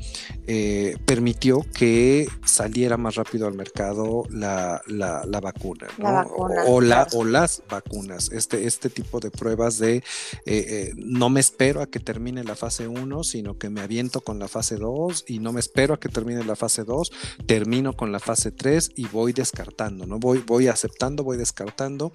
eh, 0.47 0.97
permitió 1.05 1.63
que 1.73 2.27
saliera 2.45 2.97
más 2.97 3.15
rápido 3.15 3.47
al 3.47 3.53
mercado 3.53 4.23
la, 4.31 4.81
vacuna, 5.41 5.87
o, 6.65 6.81
la, 6.81 7.07
o 7.13 7.23
las 7.23 7.61
vacunas. 7.69 8.31
Este, 8.31 8.65
este 8.65 8.89
tipo 8.89 9.19
de 9.19 9.29
pruebas 9.29 9.77
de 9.77 9.97
eh, 9.97 10.03
eh, 10.45 10.93
no 10.95 11.29
me 11.29 11.39
espero 11.39 11.81
a 11.81 11.87
que 11.87 11.99
termine 11.99 12.43
la 12.43 12.55
fase 12.55 12.87
1, 12.87 13.23
sino 13.23 13.57
que 13.59 13.69
me 13.69 13.81
aviento 13.81 14.21
con 14.21 14.39
la 14.39 14.47
fase 14.47 14.77
2 14.77 15.25
y 15.27 15.39
no 15.39 15.53
me 15.53 15.59
espero 15.59 15.93
a 15.93 15.99
que 15.99 16.09
termine 16.09 16.43
la 16.43 16.55
fase 16.55 16.83
2, 16.85 17.11
termino 17.45 17.93
con 17.93 18.11
la 18.11 18.19
fase 18.19 18.51
3 18.51 18.93
y 18.95 19.05
voy 19.07 19.31
descartando, 19.33 20.07
¿no? 20.07 20.17
Voy, 20.17 20.43
voy 20.45 20.69
aceptando, 20.69 21.23
voy 21.23 21.37
descartando, 21.37 22.11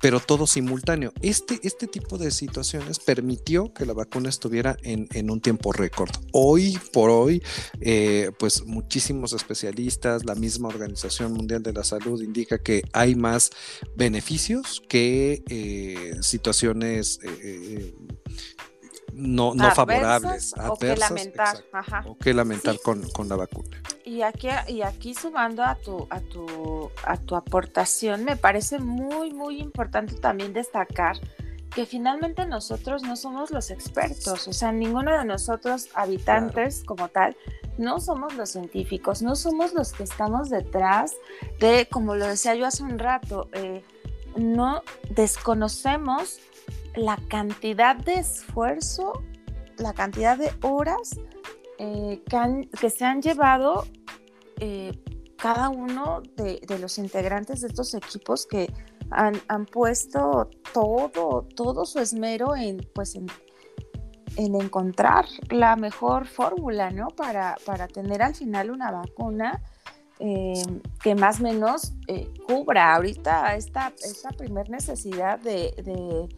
pero 0.00 0.20
todo 0.20 0.46
simultáneo 0.46 0.93
este, 1.22 1.60
este 1.62 1.86
tipo 1.86 2.18
de 2.18 2.30
situaciones 2.30 2.98
permitió 2.98 3.72
que 3.72 3.86
la 3.86 3.92
vacuna 3.92 4.28
estuviera 4.28 4.76
en, 4.82 5.30
un 5.30 5.40
tiempo 5.40 5.72
récord. 5.72 6.10
Hoy 6.32 6.78
por 6.92 7.10
hoy, 7.10 7.42
eh, 7.80 8.30
pues 8.38 8.64
muchísimos 8.64 9.32
especialistas, 9.32 10.24
la 10.24 10.34
misma 10.34 10.68
Organización 10.68 11.32
Mundial 11.32 11.62
de 11.62 11.72
la 11.72 11.84
Salud 11.84 12.22
indica 12.22 12.58
que 12.58 12.82
hay 12.92 13.14
más 13.14 13.50
beneficios 13.96 14.82
que 14.88 15.42
eh, 15.48 16.16
situaciones 16.20 17.18
eh, 17.22 17.94
no, 19.14 19.54
no 19.54 19.70
favorables, 19.74 20.54
o 20.58 20.76
que 20.76 20.96
lamentar, 20.96 21.56
o 22.06 22.16
que 22.16 22.34
lamentar 22.34 22.78
con, 22.80 23.08
con, 23.10 23.28
la 23.28 23.36
vacuna. 23.36 23.80
Y 24.04 24.22
aquí, 24.22 24.48
y 24.68 24.82
aquí 24.82 25.14
sumando 25.14 25.62
a 25.62 25.76
tu, 25.76 26.06
a, 26.10 26.20
tu, 26.20 26.90
a 27.04 27.16
tu 27.16 27.36
aportación, 27.36 28.24
me 28.24 28.36
parece 28.36 28.78
muy, 28.78 29.32
muy 29.32 29.58
importante 29.58 30.14
también 30.16 30.52
destacar 30.52 31.18
que 31.74 31.86
finalmente 31.86 32.46
nosotros 32.46 33.02
no 33.02 33.16
somos 33.16 33.50
los 33.50 33.70
expertos, 33.70 34.46
o 34.46 34.52
sea, 34.52 34.70
ninguno 34.70 35.18
de 35.18 35.24
nosotros 35.24 35.88
habitantes 35.94 36.84
como 36.84 37.08
tal, 37.08 37.36
no 37.78 37.98
somos 37.98 38.34
los 38.34 38.50
científicos, 38.50 39.22
no 39.22 39.34
somos 39.34 39.74
los 39.74 39.92
que 39.92 40.04
estamos 40.04 40.50
detrás 40.50 41.12
de, 41.58 41.88
como 41.90 42.14
lo 42.14 42.26
decía 42.26 42.54
yo 42.54 42.66
hace 42.66 42.84
un 42.84 42.98
rato, 42.98 43.48
eh, 43.52 43.82
no 44.36 44.82
desconocemos 45.10 46.38
la 46.96 47.18
cantidad 47.28 47.96
de 47.96 48.14
esfuerzo, 48.14 49.12
la 49.78 49.92
cantidad 49.92 50.38
de 50.38 50.50
horas 50.62 51.18
eh, 51.78 52.22
que, 52.80 52.90
se 52.90 53.04
han 53.04 53.20
llevado 53.20 53.84
eh, 54.60 54.92
cada 55.36 55.68
uno 55.68 56.22
de, 56.36 56.60
los 56.78 56.98
integrantes 56.98 57.62
de 57.62 57.68
estos 57.68 57.94
equipos 57.94 58.46
que 58.46 58.72
han, 59.10 59.66
puesto 59.66 60.48
todo, 60.72 61.46
todo 61.54 61.84
su 61.84 61.98
esmero 61.98 62.54
en, 62.56 62.78
pues 62.94 63.16
en, 63.16 63.26
encontrar 64.36 65.26
la 65.50 65.76
mejor 65.76 66.26
fórmula, 66.26 66.90
¿no? 66.90 67.08
Para, 67.08 67.56
para 67.64 67.86
tener 67.86 68.22
al 68.22 68.34
final 68.34 68.70
una 68.70 68.90
vacuna 68.90 69.62
eh, 70.18 70.62
que 71.02 71.14
más 71.14 71.40
o 71.40 71.44
menos 71.44 71.92
cubra 72.46 72.94
ahorita 72.94 73.54
esta, 73.56 73.92
esta 74.02 74.30
primer 74.30 74.70
necesidad 74.70 75.38
de, 75.40 76.28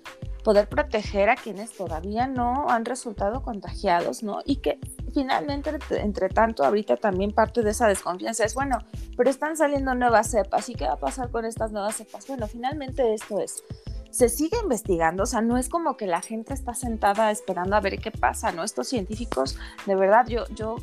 poder 0.47 0.69
proteger 0.69 1.29
a 1.29 1.35
quienes 1.35 1.73
todavía 1.73 2.29
no 2.29 2.71
han 2.71 2.85
resultado 2.85 3.43
contagiados, 3.43 4.23
¿no? 4.23 4.43
Y 4.45 4.59
que 4.59 4.79
finalmente, 5.12 5.76
entre 5.91 6.29
tanto, 6.29 6.65
ahorita 6.65 6.99
también 6.99 7.33
parte 7.33 7.62
de 7.62 7.73
esa 7.73 7.88
desconfianza 7.88 8.45
es, 8.45 8.55
bueno, 8.55 8.79
pero 9.17 9.29
están 9.29 9.57
saliendo 9.57 9.97
nuevas 9.97 10.31
cepas, 10.31 10.69
¿y 10.69 10.76
qué 10.76 10.85
va 10.85 10.93
a 10.93 10.99
pasar 11.00 11.33
con 11.33 11.45
estas 11.45 11.73
nuevas 11.73 11.97
cepas? 11.97 12.29
Bueno, 12.29 12.47
finalmente 12.47 13.12
esto 13.12 13.41
es, 13.41 13.65
se 14.12 14.29
sigue 14.29 14.57
investigando, 14.62 15.25
o 15.25 15.26
sea, 15.26 15.41
no 15.41 15.59
es 15.59 15.69
como 15.69 15.97
que 15.97 16.07
la 16.07 16.23
gente 16.23 16.55
está 16.55 16.75
sentada 16.75 17.33
esperando 17.33 17.75
a 17.75 17.81
ver 17.81 17.99
qué 17.99 18.12
pasa, 18.12 18.53
¿no? 18.53 18.62
Estos 18.62 18.87
científicos, 18.87 19.59
de 19.85 19.97
verdad, 19.97 20.29
yo, 20.29 20.47
yo 20.55 20.76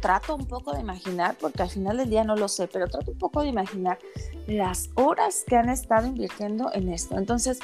trato 0.00 0.36
un 0.36 0.46
poco 0.46 0.72
de 0.72 0.82
imaginar, 0.82 1.36
porque 1.40 1.64
al 1.64 1.70
final 1.70 1.96
del 1.96 2.10
día 2.10 2.22
no 2.22 2.36
lo 2.36 2.46
sé, 2.46 2.68
pero 2.68 2.86
trato 2.86 3.10
un 3.10 3.18
poco 3.18 3.42
de 3.42 3.48
imaginar 3.48 3.98
las 4.46 4.88
horas 4.94 5.42
que 5.48 5.56
han 5.56 5.68
estado 5.68 6.06
invirtiendo 6.06 6.70
en 6.72 6.92
esto. 6.92 7.18
Entonces, 7.18 7.58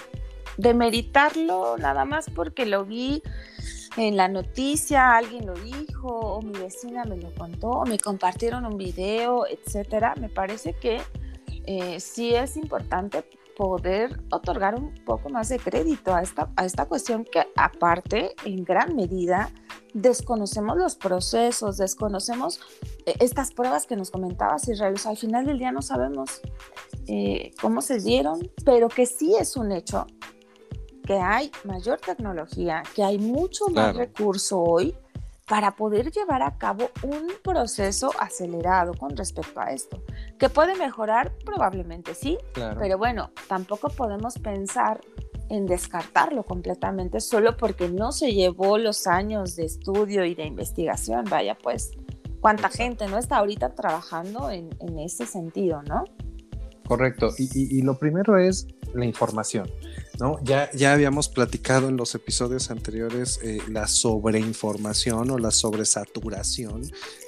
demeritarlo 0.57 1.77
nada 1.79 2.05
más 2.05 2.31
porque 2.31 2.67
lo 2.67 2.85
vi 2.85 3.23
en 3.97 4.17
la 4.17 4.29
noticia, 4.29 5.17
alguien 5.17 5.47
lo 5.47 5.55
dijo, 5.55 6.09
o 6.09 6.43
mi 6.43 6.53
vecina 6.53 7.05
me 7.05 7.17
lo 7.17 7.33
contó, 7.35 7.69
o 7.69 7.87
me 7.87 7.99
compartieron 7.99 8.67
un 8.67 8.77
video, 8.77 9.47
etcétera. 9.47 10.15
Me 10.21 10.29
parece 10.29 10.75
que 10.75 11.01
eh, 11.65 11.99
sí 12.01 12.35
es 12.35 12.57
importante 12.57 13.25
poder 13.57 14.21
otorgar 14.31 14.75
un 14.75 14.95
poco 15.05 15.31
más 15.31 15.49
de 15.49 15.59
crédito 15.59 16.15
a 16.15 16.21
esta, 16.21 16.51
a 16.57 16.67
esta 16.67 16.87
cuestión 16.87 17.25
que 17.25 17.47
aparte 17.57 18.35
en 18.45 18.65
gran 18.65 18.95
medida 18.95 19.51
desconocemos 19.95 20.77
los 20.77 20.95
procesos, 20.95 21.79
desconocemos 21.79 22.61
eh, 23.07 23.15
estas 23.21 23.53
pruebas 23.53 23.87
que 23.87 23.97
nos 23.97 24.11
comentabas 24.11 24.69
Israel, 24.69 24.97
al 25.07 25.17
final 25.17 25.47
del 25.47 25.59
día 25.59 25.73
no 25.73 25.81
sabemos 25.81 26.43
eh, 27.07 27.53
cómo 27.63 27.81
se 27.81 27.99
dieron, 27.99 28.51
pero 28.67 28.89
que 28.89 29.07
sí 29.07 29.35
es 29.37 29.57
un 29.57 29.73
hecho 29.73 30.07
que 31.07 31.19
hay 31.19 31.51
mayor 31.65 32.01
tecnología, 32.01 32.83
que 32.95 33.03
hay 33.03 33.19
mucho 33.19 33.69
más 33.69 33.97
recurso 33.97 34.61
hoy 34.61 34.95
para 35.47 35.77
poder 35.77 36.11
llevar 36.11 36.43
a 36.43 36.59
cabo 36.59 36.91
un 37.05 37.33
proceso 37.43 38.11
acelerado 38.19 38.93
con 38.95 39.17
respecto 39.17 39.61
a 39.61 39.71
esto. 39.71 40.03
¿Que 40.39 40.49
puede 40.49 40.75
mejorar? 40.75 41.33
Probablemente 41.45 42.15
sí, 42.15 42.37
pero 42.79 42.99
bueno, 42.99 43.31
tampoco 43.49 43.89
podemos 43.89 44.39
pensar 44.39 45.01
en 45.49 45.67
descartarlo 45.67 46.43
completamente 46.43 47.21
solo 47.21 47.57
porque 47.57 47.89
no 47.89 48.11
se 48.11 48.33
llevó 48.33 48.79
los 48.79 49.07
años 49.07 49.55
de 49.55 49.67
estudio 49.67 50.25
y 50.25 50.35
de 50.35 50.45
investigación. 50.45 51.25
Vaya, 51.31 51.57
pues, 51.63 51.93
cuánta 52.41 52.69
gente 52.69 53.07
no 53.07 53.17
está 53.17 53.37
ahorita 53.37 53.77
trabajando 53.77 54.51
en, 54.51 54.69
ese 54.99 55.27
sentido, 55.27 55.83
¿no? 55.83 56.03
Correcto. 56.89 57.31
y, 57.39 57.83
lo 57.83 57.97
primero 57.99 58.37
es 58.37 58.67
la 58.95 59.05
información. 59.05 59.69
¿No? 60.19 60.39
Ya, 60.43 60.71
ya 60.73 60.93
habíamos 60.93 61.29
platicado 61.29 61.89
en 61.89 61.97
los 61.97 62.15
episodios 62.15 62.71
anteriores 62.71 63.41
eh, 63.43 63.59
la 63.69 63.87
sobreinformación 63.87 65.31
o 65.31 65.39
la 65.39 65.51
sobresaturación 65.51 66.83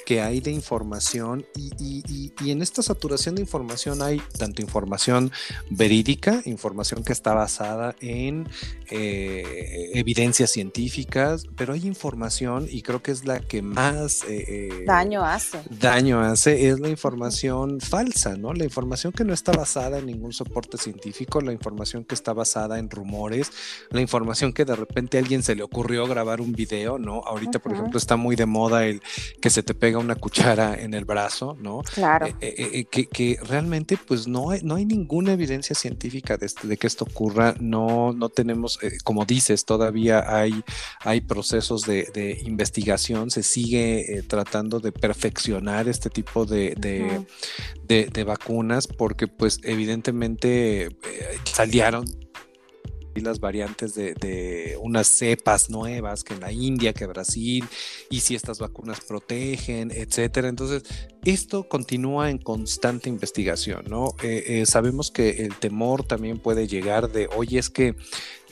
que 0.09 0.23
hay 0.23 0.40
de 0.40 0.50
información 0.50 1.45
y, 1.54 2.33
en 2.50 2.62
esta 2.62 2.83
saturación 2.83 3.35
de 3.35 3.42
información 3.42 4.00
hay 4.00 4.23
tanto 4.38 4.62
información 4.62 5.30
verídica, 5.68 6.40
información 6.47 7.04
que 7.04 7.12
está 7.12 7.35
basada 7.35 7.95
en 8.00 8.49
eh, 8.90 9.90
evidencias 9.92 10.50
científicas, 10.50 11.45
pero 11.59 11.75
hay 11.75 11.87
información 11.87 12.66
y 12.71 12.80
creo 12.80 13.02
que 13.02 13.11
es 13.11 13.26
la 13.26 13.40
que 13.40 13.61
más 13.61 14.25
eh, 14.26 14.85
daño 14.87 15.26
hace. 15.26 15.61
Daño 15.68 16.23
hace, 16.23 16.68
es 16.71 16.80
la 16.80 16.88
información 16.88 17.78
falsa, 17.78 18.35
¿no? 18.38 18.54
La 18.54 18.64
información 18.64 19.12
que 19.12 19.25
no 19.25 19.35
está 19.35 19.52
basada 19.52 19.99
en 19.99 20.07
ningún 20.07 20.33
soporte 20.33 20.78
científico, 20.78 21.42
la 21.42 21.52
información 21.52 22.02
que 22.04 22.14
está 22.14 22.33
basada 22.33 22.78
en 22.79 22.91
rumores, 22.91 23.51
la 23.91 24.01
información 24.01 24.53
que 24.53 24.65
de 24.65 24.77
repente 24.77 25.17
a 25.17 25.21
alguien 25.21 25.43
se 25.43 25.55
le 25.55 25.63
ocurrió 25.63 26.07
grabar 26.07 26.41
un 26.41 26.53
video, 26.53 26.99
¿no? 26.99 27.23
Ahorita, 27.25 27.59
por 27.59 27.73
ejemplo, 27.73 27.99
está 27.99 28.17
muy 28.17 28.37
de 28.37 28.47
moda 28.47 28.87
el 28.87 29.03
que 29.41 29.51
se 29.51 29.63
te 29.63 29.75
pega 29.75 29.99
una 29.99 30.15
cuchara 30.15 30.81
en 30.81 30.95
el 30.95 31.05
brazo, 31.05 31.57
¿no? 31.61 31.83
Claro. 31.95 32.27
Eh, 32.27 32.37
eh, 32.41 32.71
eh, 32.73 32.85
que, 32.85 33.07
que, 33.07 33.39
realmente, 33.43 33.97
pues 33.97 34.27
no 34.27 34.51
hay, 34.51 34.61
no 34.63 34.77
hay 34.77 34.85
ninguna 34.85 35.33
evidencia 35.33 35.75
científica 35.75 36.37
de, 36.37 36.51
de 36.63 36.77
que 36.77 36.87
esto 36.87 37.05
ocurra, 37.05 37.55
no, 37.61 38.13
no 38.13 38.29
tenemos, 38.29 38.79
como 39.05 39.25
dices, 39.25 39.65
todavía 39.65 40.25
hay, 40.27 40.63
hay 41.01 41.21
procesos 41.21 41.83
de, 41.83 42.11
de 42.15 42.39
investigación, 42.45 43.31
se 43.31 43.43
sigue 43.43 44.23
tratando 44.27 44.81
de 44.81 44.93
perfeccionar 44.93 45.89
este 45.89 46.11
tipo 46.11 46.45
de, 46.45 46.75
de, 47.87 48.25
vacunas 48.25 48.87
porque 48.87 49.27
pues 49.27 49.61
evidentemente 49.63 50.89
salieron 51.45 52.05
las 53.21 53.41
variantes 53.41 53.95
de, 53.95 54.79
unas 54.81 55.07
cepas 55.07 55.71
nuevas 55.71 56.25
que 56.25 56.35
en 56.35 56.41
la 56.41 56.53
India, 56.53 56.93
que 56.93 57.07
Brasil, 57.07 57.65
y 58.11 58.21
si 58.21 58.35
estas 58.35 58.59
vacunas 58.59 59.01
protegen, 59.01 59.91
etcétera. 59.91 60.49
Entonces, 60.49 60.83
esto 61.25 61.69
continúa 61.69 62.31
en 62.31 62.39
constante 62.39 63.09
investigación, 63.09 63.85
¿no? 63.89 64.15
Eh, 64.23 64.45
eh, 64.47 64.67
sabemos 64.67 65.11
que 65.11 65.31
el 65.45 65.57
temor 65.57 66.05
también 66.05 66.39
puede 66.39 66.67
llegar 66.67 67.11
de, 67.11 67.29
oye, 67.37 67.59
es 67.59 67.71
que 67.71 67.95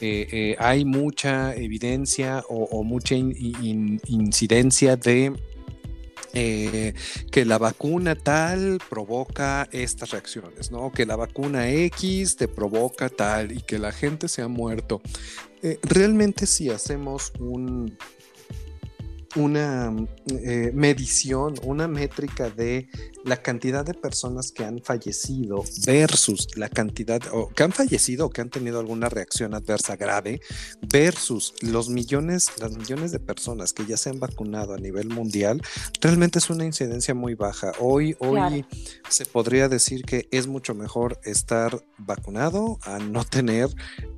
eh, 0.01 0.57
hay 0.59 0.85
mucha 0.85 1.55
evidencia 1.55 2.45
o, 2.49 2.85
mucha 2.85 3.15
incidencia 3.15 4.97
de 4.97 5.33
eh, 6.39 6.93
que 7.31 7.47
la 7.47 7.57
vacuna 7.57 8.15
tal 8.15 8.79
provoca 8.91 9.67
estas 9.73 10.11
reacciones, 10.11 10.71
¿no? 10.71 10.93
Que 10.93 11.07
la 11.07 11.17
vacuna 11.17 11.71
X 11.71 12.37
te 12.37 12.47
provoca 12.47 13.09
tal 13.09 13.53
y 13.53 13.63
que 13.63 13.79
la 13.79 13.91
gente 13.91 14.29
se 14.29 14.43
ha 14.43 14.49
muerto. 14.49 15.01
Eh, 15.63 15.79
realmente 15.83 16.45
si 16.45 16.69
hacemos 16.69 17.33
un, 17.39 17.97
una 19.37 19.95
eh, 20.27 20.71
medición, 20.75 21.55
una 21.63 21.87
métrica 21.89 22.51
de 22.51 22.89
la 23.25 23.37
cantidad 23.37 23.85
de 23.85 23.95
personas 23.95 24.53
que 24.53 24.65
han 24.65 24.81
fallecido 24.83 25.63
versus 25.85 26.49
la 26.57 26.69
cantidad, 26.69 27.21
o 27.33 27.49
que 27.49 27.63
han 27.63 27.73
fallecido 27.73 28.27
o 28.27 28.31
que 28.31 28.41
han 28.41 28.51
tenido 28.51 28.81
alguna 28.81 29.09
reacción 29.09 29.55
adversa 29.55 29.97
grave, 29.97 30.41
versus 30.81 31.55
los 31.61 31.89
millones, 31.89 32.51
las 32.61 32.77
millones 32.77 33.13
de 33.13 33.21
personas 33.21 33.73
que 33.73 33.87
ya 33.87 33.97
se 33.97 34.11
han 34.11 34.21
vacunado 34.21 34.75
a 34.75 34.79
nivel 34.79 35.09
mundial, 35.09 35.61
realmente 36.01 36.39
es 36.39 36.51
una 36.51 36.65
incidencia 36.65 37.15
muy 37.15 37.35
baja. 37.35 37.73
Hoy, 37.79 38.17
hoy 38.21 38.65
se 39.09 39.27
podría 39.27 39.69
decir 39.69 40.05
que 40.05 40.29
es 40.31 40.47
mucho 40.47 40.75
mejor 40.75 41.19
estar 41.25 41.85
vacunado 41.99 42.79
a 42.83 42.99
no 42.99 43.25
tener 43.25 43.69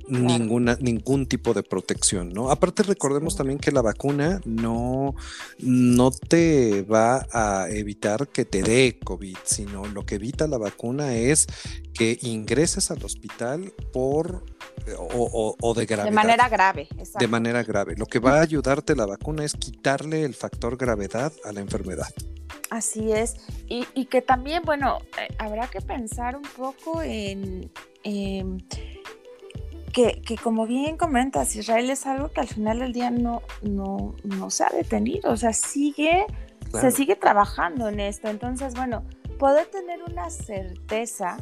ninguna, 0.09 0.77
ningún 0.79 1.27
tipo 1.27 1.53
de 1.53 1.63
protección, 1.63 2.29
¿no? 2.29 2.51
Aparte 2.51 2.83
recordemos 2.83 3.35
también 3.35 3.59
que 3.59 3.71
la 3.71 3.81
vacuna 3.81 4.41
no, 4.45 5.15
no 5.59 6.11
te 6.11 6.81
va 6.83 7.27
a 7.31 7.67
evitar 7.69 8.27
que 8.27 8.45
te 8.45 8.61
dé 8.61 8.99
COVID, 9.03 9.37
sino 9.43 9.85
lo 9.87 10.05
que 10.05 10.15
evita 10.15 10.47
la 10.47 10.57
vacuna 10.57 11.15
es 11.15 11.47
que 11.93 12.17
ingreses 12.21 12.91
al 12.91 13.03
hospital 13.03 13.73
por 13.93 14.43
o, 14.97 15.73
de 15.75 15.85
gravedad. 15.85 16.09
De 16.09 16.15
manera 16.15 16.49
grave, 16.49 16.87
De 17.19 17.27
manera 17.27 17.63
grave. 17.63 17.95
Lo 17.97 18.05
que 18.05 18.19
va 18.19 18.37
a 18.37 18.41
ayudarte 18.41 18.95
la 18.95 19.05
vacuna 19.05 19.43
es 19.43 19.53
quitarle 19.53 20.23
el 20.23 20.33
factor 20.33 20.77
gravedad 20.77 21.31
a 21.45 21.51
la 21.51 21.59
enfermedad. 21.59 22.09
Así 22.69 23.11
es. 23.11 23.35
Y, 23.67 24.05
que 24.05 24.21
también, 24.21 24.63
bueno, 24.63 24.99
eh, 25.19 25.33
habrá 25.37 25.67
que 25.67 25.81
pensar 25.81 26.35
un 26.35 26.43
poco 26.43 27.01
en 27.01 27.71
que, 29.93 30.21
como 30.41 30.65
bien 30.65 30.97
comentas, 30.97 31.55
Israel 31.55 31.89
es 31.89 32.05
algo 32.05 32.29
que 32.29 32.41
al 32.41 32.47
final 32.47 32.79
del 32.79 32.93
día 32.93 33.11
no, 33.11 33.41
no, 33.61 34.15
no 34.23 34.49
se 34.49 34.63
ha 34.63 34.69
detenido, 34.69 35.31
o 35.31 35.37
sea, 35.37 35.53
sigue, 35.53 36.25
se 36.71 36.91
sigue 36.91 37.15
trabajando 37.15 37.89
en 37.89 37.99
esto. 37.99 38.29
Entonces, 38.29 38.75
bueno, 38.75 39.03
poder 39.37 39.67
tener 39.67 40.01
una 40.03 40.29
certeza 40.29 41.37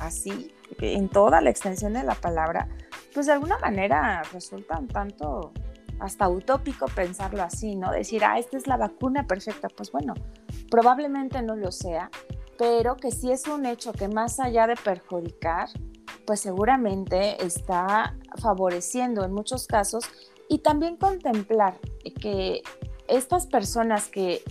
así, 0.00 0.52
en 0.80 1.08
toda 1.08 1.40
la 1.40 1.50
extensión 1.50 1.94
de 1.94 2.04
la 2.04 2.14
palabra, 2.14 2.68
pues 3.12 3.26
de 3.26 3.32
alguna 3.32 3.58
manera 3.58 4.22
resulta 4.32 4.78
un 4.78 4.88
tanto 4.88 5.52
hasta 5.98 6.28
utópico 6.28 6.86
pensarlo 6.86 7.42
así, 7.42 7.74
¿no? 7.74 7.90
Decir, 7.90 8.24
ah, 8.24 8.38
esta 8.38 8.56
es 8.56 8.66
la 8.66 8.76
vacuna 8.76 9.26
perfecta. 9.26 9.68
Pues 9.68 9.90
bueno, 9.90 10.14
probablemente 10.70 11.42
no 11.42 11.56
lo 11.56 11.72
sea, 11.72 12.10
pero 12.56 12.96
que 12.96 13.10
sí 13.10 13.32
es 13.32 13.46
un 13.48 13.66
hecho 13.66 13.92
que 13.92 14.08
más 14.08 14.38
allá 14.38 14.66
de 14.66 14.76
perjudicar, 14.76 15.68
pues 16.28 16.40
seguramente 16.40 17.42
está 17.42 18.14
favoreciendo 18.36 19.24
en 19.24 19.32
muchos 19.32 19.66
casos 19.66 20.04
y 20.46 20.58
también 20.58 20.98
contemplar 20.98 21.78
que 22.20 22.60
estas 23.08 23.46
personas 23.46 24.08
que, 24.08 24.42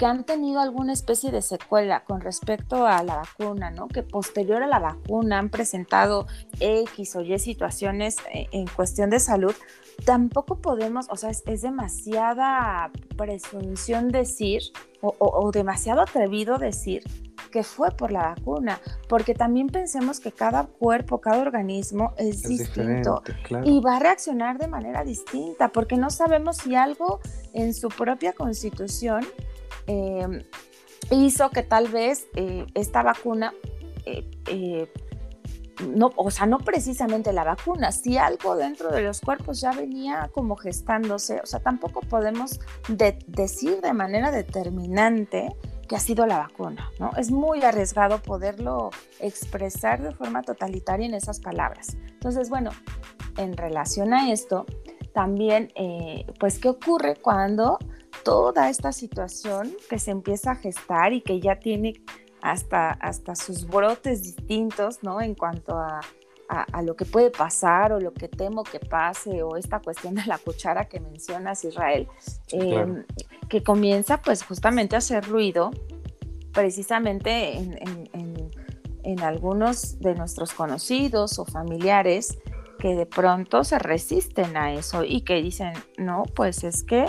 han 0.00 0.24
tenido 0.24 0.60
alguna 0.60 0.92
especie 0.92 1.32
de 1.32 1.42
secuela 1.42 2.04
con 2.04 2.20
respecto 2.20 2.86
a 2.86 3.02
la 3.02 3.16
vacuna, 3.16 3.72
¿no? 3.72 3.88
Que 3.88 4.04
posterior 4.04 4.62
a 4.62 4.68
la 4.68 4.78
vacuna 4.78 5.40
han 5.40 5.50
presentado 5.50 6.28
X 6.60 7.16
o 7.16 7.20
Y 7.20 7.36
situaciones 7.40 8.16
eh, 8.32 8.46
en 8.52 8.68
cuestión 8.68 9.10
de 9.10 9.18
salud, 9.18 9.54
tampoco 10.04 10.60
podemos, 10.60 11.06
o 11.10 11.16
sea, 11.16 11.30
es, 11.30 11.62
demasiada 11.62 12.90
presunción 13.16 14.08
decir 14.08 14.62
o, 15.00 15.14
o 15.18 15.50
demasiado 15.50 16.00
atrevido 16.02 16.58
decir 16.58 17.02
que 17.48 17.62
fue 17.62 17.90
por 17.90 18.12
la 18.12 18.34
vacuna, 18.34 18.80
porque 19.08 19.34
también 19.34 19.68
pensemos 19.68 20.20
que 20.20 20.32
cada 20.32 20.64
cuerpo, 20.64 21.20
cada 21.20 21.40
organismo 21.40 22.12
es, 22.16 22.42
distinto 22.42 23.22
y 23.64 23.80
va 23.80 23.96
a 23.96 23.98
reaccionar 23.98 24.58
de 24.58 24.68
manera 24.68 25.04
distinta, 25.04 25.68
porque 25.68 25.96
no 25.96 26.10
sabemos 26.10 26.58
si 26.58 26.74
algo 26.74 27.20
en 27.52 27.74
su 27.74 27.88
propia 27.88 28.32
constitución 28.32 29.26
em, 29.86 30.42
hizo 31.10 31.50
que 31.50 31.62
tal 31.62 31.88
vez 31.88 32.26
eh, 32.34 32.66
esta 32.74 33.02
vacuna 33.02 33.54
eh, 34.04 34.30
eh, 34.46 34.92
no, 35.86 36.10
o 36.16 36.30
sea, 36.30 36.46
no 36.46 36.58
precisamente 36.58 37.32
la 37.32 37.44
vacuna, 37.44 37.92
si 37.92 38.16
algo 38.16 38.56
dentro 38.56 38.90
de 38.90 39.02
los 39.02 39.20
cuerpos 39.20 39.60
ya 39.60 39.72
venía 39.72 40.30
como 40.32 40.56
gestándose, 40.56 41.40
o 41.42 41.46
sea, 41.46 41.60
tampoco 41.60 42.00
podemos 42.00 42.60
decir 43.26 43.80
de 43.80 43.92
manera 43.92 44.30
determinante 44.30 45.54
que 45.88 45.96
ha 45.96 46.00
sido 46.00 46.26
la 46.26 46.38
vacuna, 46.38 46.90
¿no? 47.00 47.10
Es 47.16 47.30
muy 47.30 47.62
arriesgado 47.62 48.20
poderlo 48.20 48.90
expresar 49.20 50.02
de 50.02 50.12
forma 50.12 50.42
totalitaria 50.42 51.06
en 51.06 51.14
esas 51.14 51.40
palabras. 51.40 51.96
Entonces, 52.06 52.50
bueno, 52.50 52.70
en 53.38 53.56
relación 53.56 54.12
a 54.12 54.30
esto, 54.30 54.66
también, 55.14 55.72
eh, 55.74 56.26
pues, 56.38 56.58
¿qué 56.58 56.68
ocurre 56.68 57.16
cuando 57.16 57.78
toda 58.22 58.68
esta 58.68 58.92
situación 58.92 59.72
que 59.88 59.98
se 59.98 60.10
empieza 60.10 60.52
a 60.52 60.54
gestar 60.56 61.12
y 61.12 61.22
que 61.22 61.40
ya 61.40 61.58
tiene 61.58 61.94
hasta, 62.42 62.90
hasta 62.90 63.34
sus 63.34 63.66
brotes 63.66 64.22
distintos, 64.22 65.02
¿no? 65.02 65.20
En 65.20 65.34
cuanto 65.34 65.76
a, 65.78 66.00
a, 66.48 66.82
lo 66.82 66.96
que 66.96 67.04
puede 67.04 67.30
pasar 67.30 67.92
o 67.92 68.00
lo 68.00 68.12
que 68.12 68.26
temo 68.26 68.64
que 68.64 68.80
pase 68.80 69.42
o 69.42 69.56
esta 69.56 69.80
cuestión 69.80 70.14
de 70.14 70.24
la 70.24 70.38
cuchara 70.38 70.86
que 70.86 70.98
mencionas, 70.98 71.64
Israel, 71.64 72.08
em, 72.52 73.04
que 73.48 73.62
comienza 73.62 74.22
pues 74.22 74.42
justamente 74.42 74.96
a 74.96 74.98
hacer 74.98 75.24
ruido 75.26 75.70
precisamente 76.52 77.56
en, 77.56 77.78
en, 78.12 79.20
algunos 79.22 79.98
de 80.00 80.14
nuestros 80.14 80.52
conocidos 80.52 81.38
o 81.38 81.46
familiares 81.46 82.38
que 82.78 82.94
de 82.94 83.06
pronto 83.06 83.64
se 83.64 83.78
resisten 83.78 84.54
a 84.56 84.74
eso 84.74 85.02
y 85.02 85.22
que 85.22 85.40
dicen, 85.40 85.72
no, 85.96 86.24
pues 86.34 86.62
es 86.62 86.82
que 86.82 87.06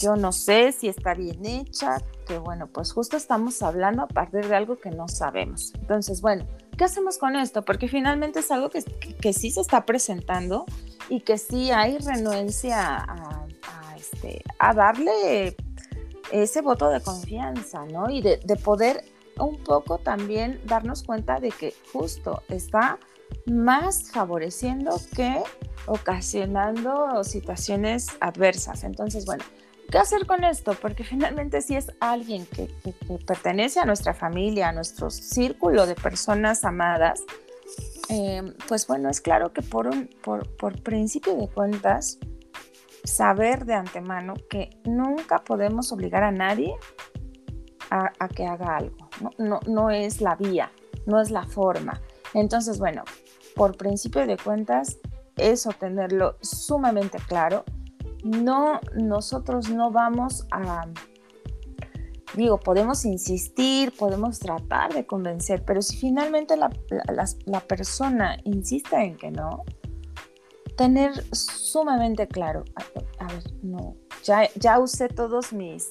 yo 0.00 0.16
no 0.16 0.32
sé 0.32 0.72
si 0.72 0.88
está 0.88 1.14
bien 1.14 1.44
hecha, 1.44 1.98
que 2.26 2.38
bueno, 2.38 2.66
pues 2.66 2.92
justo 2.92 3.16
estamos 3.16 3.62
hablando 3.62 4.02
a 4.02 4.08
partir 4.08 4.46
de 4.46 4.54
algo 4.54 4.78
que 4.78 4.90
no 4.90 5.08
sabemos. 5.08 5.72
Entonces, 5.74 6.20
bueno, 6.20 6.46
¿qué 6.76 6.84
hacemos 6.84 7.18
con 7.18 7.36
esto? 7.36 7.64
Porque 7.64 7.88
finalmente 7.88 8.40
es 8.40 8.50
algo 8.50 8.70
que, 8.70 8.82
que, 8.82 9.32
sí 9.32 9.50
se 9.50 9.60
está 9.60 9.84
presentando 9.84 10.66
y 11.08 11.20
que 11.20 11.38
sí 11.38 11.70
hay 11.70 11.98
renuencia 11.98 12.96
a, 12.96 13.46
este, 13.96 14.42
a 14.58 14.74
darle 14.74 15.56
ese 16.32 16.60
voto 16.60 16.90
de 16.90 17.00
confianza, 17.00 17.84
¿no? 17.86 18.10
Y 18.10 18.20
de, 18.20 18.38
de 18.44 18.56
poder 18.56 19.04
un 19.38 19.62
poco 19.62 19.98
también 19.98 20.60
darnos 20.64 21.02
cuenta 21.02 21.40
de 21.40 21.50
que 21.50 21.74
justo 21.92 22.42
está 22.48 22.98
más 23.46 24.10
favoreciendo 24.10 25.00
que 25.14 25.42
ocasionando 25.86 27.22
situaciones 27.24 28.08
adversas. 28.20 28.84
Entonces, 28.84 29.24
bueno, 29.24 29.44
¿Qué 29.90 29.96
hacer 29.96 30.26
con 30.26 30.44
esto? 30.44 30.74
Porque 30.74 31.02
finalmente 31.02 31.62
si 31.62 31.74
es 31.74 31.90
alguien 31.98 32.46
que, 32.46 32.68
pertenece 33.26 33.80
a 33.80 33.86
nuestra 33.86 34.12
familia, 34.12 34.68
a 34.68 34.72
nuestro 34.72 35.08
círculo 35.08 35.86
de 35.86 35.94
personas 35.94 36.62
amadas, 36.64 37.22
eh, 38.10 38.54
pues 38.68 38.86
bueno, 38.86 39.08
es 39.08 39.22
claro 39.22 39.54
que 39.54 39.62
por, 39.62 39.86
un, 39.86 40.10
por, 40.22 40.82
principio 40.82 41.36
de 41.36 41.48
cuentas, 41.48 42.18
saber 43.04 43.64
de 43.64 43.74
antemano 43.74 44.34
que 44.50 44.68
nunca 44.84 45.38
podemos 45.38 45.90
obligar 45.90 46.22
a 46.22 46.32
nadie 46.32 46.74
a, 47.90 48.28
que 48.28 48.44
haga 48.44 48.76
algo. 48.76 49.08
¿no? 49.22 49.30
No, 49.38 49.60
no 49.66 49.90
es 49.90 50.20
la 50.20 50.36
vía, 50.36 50.70
no 51.06 51.18
es 51.18 51.30
la 51.30 51.44
forma. 51.44 51.98
Entonces, 52.34 52.78
bueno, 52.78 53.04
por 53.56 53.78
principio 53.78 54.26
de 54.26 54.36
cuentas, 54.36 54.98
eso 55.36 55.70
tenerlo 55.70 56.36
sumamente 56.42 57.16
claro 57.26 57.64
no, 58.28 58.80
nosotros 58.94 59.68
no 59.70 59.90
vamos 59.90 60.46
a, 60.50 60.86
digo, 62.34 62.58
podemos 62.60 63.04
insistir, 63.04 63.92
podemos 63.96 64.38
tratar 64.38 64.92
de 64.92 65.06
convencer, 65.06 65.64
pero 65.64 65.82
si 65.82 65.96
finalmente 65.96 66.56
la, 66.56 66.70
persona 67.66 68.36
insiste 68.44 68.96
en 68.96 69.16
que 69.16 69.30
no, 69.30 69.64
tener 70.76 71.12
sumamente 71.34 72.28
claro, 72.28 72.64
a, 73.18 73.26
ver, 73.26 73.42
no, 73.62 73.96
ya, 74.22 74.48
ya 74.54 74.78
usé 74.78 75.08
todos 75.08 75.52
mis, 75.52 75.88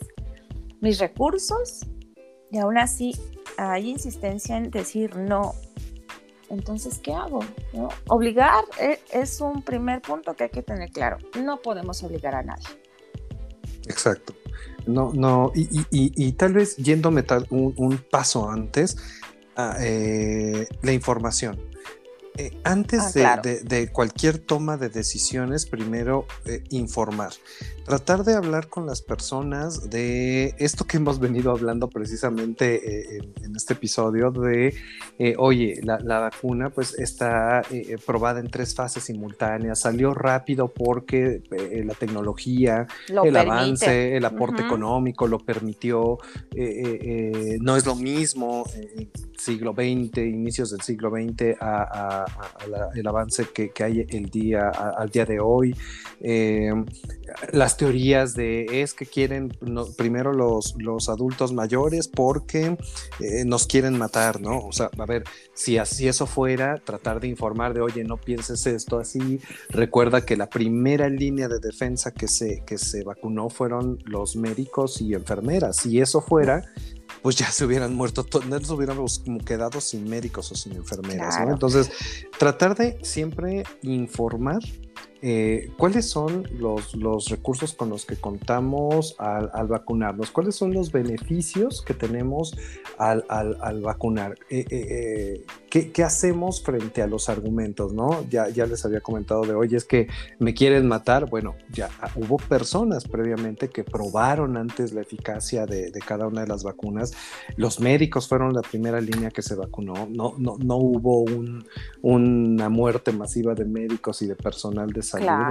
mis 0.80 1.00
recursos 1.00 1.86
y 2.52 2.60
aún 2.60 2.78
así 2.78 3.13
hay 3.58 3.89
insistencia 3.89 4.58
en 4.58 4.69
decir 4.69 5.15
no, 5.17 5.54
entonces, 6.49 6.99
¿qué 6.99 7.13
hago? 7.13 7.39
Obligar 8.07 8.63
eh, 8.79 8.99
es 9.12 9.41
un 9.41 9.62
primer 9.62 10.01
punto 10.01 10.36
que 10.36 10.45
hay 10.45 10.49
que 10.49 10.63
tener 10.63 10.89
claro. 10.91 11.17
No 11.41 11.62
podemos 11.62 12.01
obligar 12.03 12.36
a 12.36 12.43
nadie. 12.43 12.67
Exacto. 13.86 14.33
No, 14.86 15.12
no, 15.13 15.51
y, 15.53 16.31
tal 16.33 16.53
vez 16.53 16.77
yéndome 16.77 17.25
un, 17.49 17.97
paso 18.10 18.49
antes, 18.49 18.97
a, 19.55 19.75
eh, 19.81 20.67
la 20.81 20.93
información. 20.93 21.60
Eh, 22.38 22.52
antes 22.63 23.17
ah, 23.17 23.41
de, 23.41 23.89
cualquier 23.91 24.38
toma 24.38 24.78
de 24.78 24.89
decisiones, 24.89 25.65
primero 25.65 26.28
eh, 26.45 26.63
informar. 26.69 27.32
Tratar 27.84 28.23
de 28.26 28.36
hablar 28.36 28.67
con 28.67 28.86
las 28.86 29.02
personas 29.02 29.89
de 29.89 30.54
esto 30.60 30.86
que 30.86 30.97
hemos 30.97 31.19
venido 31.19 31.52
hablando 31.52 31.89
precisamente 31.89 33.15
eh, 33.17 33.21
en, 33.41 33.56
este 33.56 33.73
episodio 33.73 34.30
de, 34.30 34.76
oye, 35.38 35.80
la, 35.82 36.19
vacuna 36.19 36.69
pues 36.69 36.93
está 36.93 37.63
probada 38.06 38.39
en 38.39 38.50
tres 38.50 38.76
fases 38.76 39.06
simultáneas, 39.06 39.80
salió 39.80 40.13
rápido 40.13 40.67
porque 40.67 41.41
la 41.86 41.93
tecnología, 41.95 42.86
el 43.08 43.36
avance, 43.36 44.15
el 44.15 44.26
aporte 44.26 44.63
económico 44.63 45.28
lo 45.28 45.39
permitió, 45.39 46.19
no 47.62 47.78
es 47.78 47.86
lo 47.86 47.95
mismo 47.95 48.65
siglo 49.38 49.73
XX, 49.73 50.17
inicios 50.17 50.71
del 50.71 50.82
siglo 50.82 51.10
XX 51.10 51.56
a 51.62 52.26
el 52.95 53.07
avance 53.07 53.45
que, 53.53 53.71
hay 53.83 54.05
el 54.09 54.29
día, 54.29 54.69
al 54.69 55.09
día 55.09 55.25
de 55.25 55.39
hoy. 55.39 55.75
Eh, 56.19 56.71
las 57.51 57.77
teorías 57.77 58.33
de 58.33 58.81
es 58.81 58.93
que 58.93 59.05
quieren 59.05 59.55
primero 59.97 60.33
los, 60.33 60.75
los 60.77 61.09
adultos 61.09 61.53
mayores 61.53 62.07
porque 62.07 62.77
eh, 63.19 63.45
nos 63.45 63.67
quieren 63.67 63.97
matar, 63.97 64.41
¿no? 64.41 64.59
O 64.59 64.71
sea, 64.71 64.89
a 64.97 65.05
ver, 65.05 65.23
si 65.53 65.77
así 65.77 66.07
eso 66.07 66.25
fuera, 66.25 66.81
tratar 66.83 67.19
de 67.19 67.27
informar 67.27 67.73
de, 67.73 67.81
oye, 67.81 68.03
no 68.03 68.17
pienses 68.17 68.65
esto 68.65 68.99
así. 68.99 69.39
Recuerda 69.69 70.25
que 70.25 70.37
la 70.37 70.49
primera 70.49 71.09
línea 71.09 71.47
de 71.47 71.59
defensa 71.59 72.11
que 72.11 72.27
se, 72.27 72.63
que 72.65 72.77
se 72.77 73.03
vacunó 73.03 73.49
fueron 73.49 73.99
los 74.05 74.35
médicos 74.35 75.01
y 75.01 75.13
enfermeras. 75.13 75.77
Si 75.77 75.99
eso 75.99 76.21
fuera, 76.21 76.63
pues 77.27 77.35
ya 77.35 77.51
se 77.51 77.65
hubieran 77.65 77.93
muerto, 77.93 78.25
nos 78.47 78.69
hubiéramos 78.69 79.21
quedado 79.45 79.81
sin 79.81 80.09
médicos 80.09 80.49
o 80.53 80.55
sin 80.55 80.77
enfermeras. 80.77 81.37
¿no? 81.41 81.51
Entonces, 81.51 81.91
tratar 82.39 82.73
de 82.73 82.97
siempre 83.03 83.65
informar 83.81 84.59
eh, 85.21 85.71
¿cuáles 85.77 86.07
son 86.07 86.47
los, 86.60 86.95
los, 86.95 87.29
recursos 87.29 87.73
con 87.73 87.89
los 87.89 88.05
que 88.05 88.17
contamos 88.17 89.15
al, 89.17 89.67
vacunarnos? 89.67 90.29
¿Cuáles 90.29 90.55
son 90.55 90.73
los 90.73 90.91
beneficios 90.91 91.81
que 91.81 91.93
tenemos 91.93 92.55
al, 92.97 93.23
vacunar? 93.81 94.38
Eh, 94.49 94.65
eh, 94.69 95.45
¿qué, 95.71 95.91
¿qué, 95.91 96.03
hacemos 96.03 96.62
frente 96.62 97.01
a 97.01 97.07
los 97.07 97.29
argumentos? 97.29 97.93
¿no? 97.93 98.25
Ya, 98.29 98.49
ya 98.49 98.67
les 98.67 98.86
había 98.86 99.01
comentado 99.01 99.41
de, 99.41 99.55
hoy 99.55 99.75
es 99.75 99.86
que 99.86 100.07
me 100.38 100.53
quieren 100.53 100.88
matar. 100.88 101.27
Bueno, 101.29 101.55
ya 101.71 101.89
hubo 102.15 102.38
personas 102.38 103.07
previamente 103.07 103.69
que 103.69 103.83
probaron 103.83 104.55
antes 104.55 104.93
la 104.93 105.01
eficacia 105.01 105.65
de, 105.65 105.89
de, 105.89 105.99
cada 105.99 106.27
una 106.27 106.41
de 106.41 106.47
las 106.47 106.63
vacunas. 106.63 107.13
Los 107.55 107.79
médicos 107.79 108.27
fueron 108.27 108.53
la 108.53 108.62
primera 108.62 109.01
línea 109.01 109.31
que 109.31 109.41
se 109.41 109.55
vacunó. 109.55 110.07
No, 110.12 110.36
no, 110.38 110.57
no 110.60 110.77
hubo 110.77 111.21
un, 111.21 111.65
una 112.03 112.69
muerte 112.69 113.12
masiva 113.12 113.55
de 113.55 113.65
médicos 113.65 114.21
y 114.21 114.27
de 114.27 114.36
de 114.93 115.02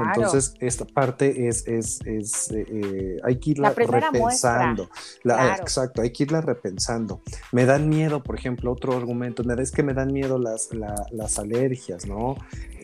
entonces, 0.06 0.54
esta 0.60 0.84
parte 0.84 1.48
es, 1.48 1.66
es, 1.66 2.00
es 2.04 2.50
eh, 2.52 3.18
hay 3.24 3.36
que 3.38 3.50
irla 3.50 3.70
repensando. 3.70 4.88
Exacto, 5.24 6.02
hay 6.02 6.12
que 6.12 6.24
irla 6.24 6.40
repensando. 6.40 7.20
Me 7.52 7.64
dan 7.66 7.88
miedo, 7.88 8.22
por 8.22 8.36
ejemplo, 8.36 8.72
otro 8.72 8.96
argumento, 8.96 9.42
es 9.60 9.70
que 9.72 9.82
me 9.82 9.94
dan 9.94 10.12
miedo 10.12 10.38
las, 10.38 10.70
las 11.10 11.38
alergias, 11.38 12.06
¿no? 12.06 12.36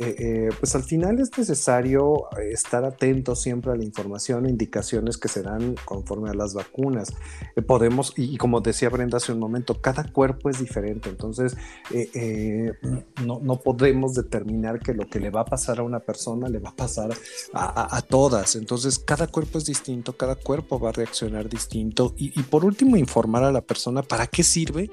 Eh, 0.02 0.16
eh, 0.18 0.50
pues 0.58 0.74
al 0.74 0.82
final 0.82 1.20
es 1.20 1.36
necesario 1.38 2.28
estar 2.50 2.84
atento 2.84 3.36
siempre 3.36 3.72
a 3.72 3.76
la 3.76 3.84
información 3.84 4.46
e 4.46 4.50
indicaciones 4.50 5.16
que 5.16 5.28
se 5.28 5.42
dan 5.42 5.76
conforme 5.84 6.30
a 6.30 6.34
las 6.34 6.54
vacunas. 6.54 7.12
podemos, 7.66 8.12
y, 8.16 8.36
como 8.36 8.60
decía 8.60 8.88
Brenda 8.88 9.18
hace 9.18 9.32
un 9.32 9.38
momento, 9.38 9.80
cada 9.80 10.04
cuerpo 10.04 10.50
es 10.50 10.58
diferente, 10.58 11.08
entonces 11.08 11.56
no, 13.24 13.40
no 13.40 13.60
podemos 13.60 14.14
determinar 14.14 14.80
que 14.80 14.94
lo 14.94 15.08
que 15.08 15.20
le 15.20 15.30
va 15.30 15.42
a 15.42 15.44
pasar 15.44 15.78
a 15.78 15.82
una 15.82 16.00
persona 16.00 16.48
le 16.48 16.58
va 16.58 16.70
a 16.70 16.76
pasar 16.76 17.10
a, 17.52 18.02
todas. 18.02 18.56
Entonces, 18.56 18.98
cada 18.98 19.26
cuerpo 19.26 19.58
es 19.58 19.64
distinto, 19.64 20.16
cada 20.16 20.34
cuerpo 20.34 20.78
va 20.78 20.90
a 20.90 20.92
reaccionar 20.92 21.48
distinto. 21.48 22.14
Y, 22.16 22.42
por 22.44 22.64
último, 22.64 22.96
informar 22.96 23.44
a 23.44 23.52
la 23.52 23.60
persona 23.60 24.02
para 24.02 24.26
qué 24.26 24.42
sirve 24.42 24.90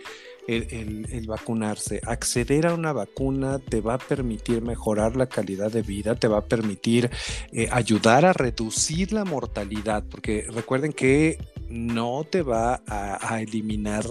el, 0.49 1.25
vacunarse. 1.27 2.01
Acceder 2.05 2.67
a 2.67 2.73
una 2.73 2.91
vacuna 2.91 3.59
te 3.59 3.81
va 3.81 3.95
a 3.95 3.97
permitir 3.97 4.61
mejorar 4.61 5.15
la 5.15 5.27
calidad 5.27 5.71
de 5.71 5.81
vida, 5.81 6.15
te 6.15 6.27
va 6.27 6.39
a 6.39 6.45
permitir 6.45 7.09
eh, 7.51 7.67
ayudar 7.71 8.25
a 8.25 8.33
reducir 8.33 9.13
la 9.13 9.25
mortalidad, 9.25 10.03
porque 10.09 10.45
recuerden 10.49 10.93
que 10.93 11.37
no 11.69 12.23
te 12.23 12.41
va 12.41 12.81
a, 12.87 13.41
eliminar 13.41 14.05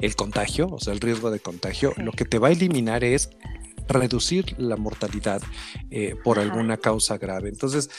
el 0.00 0.16
contagio, 0.16 0.68
o 0.68 0.78
sea, 0.78 0.92
el 0.92 1.00
riesgo 1.00 1.30
de 1.30 1.40
contagio. 1.40 1.94
Lo 1.96 2.12
que 2.12 2.26
te 2.26 2.38
va 2.38 2.48
a 2.48 2.52
eliminar 2.52 3.04
es 3.04 3.30
reducir 3.90 4.54
la 4.58 4.76
mortalidad 4.76 5.42
eh, 5.90 6.14
por 6.22 6.38
alguna 6.38 6.76
causa 6.76 7.18
grave. 7.18 7.48
Entonces, 7.48 7.90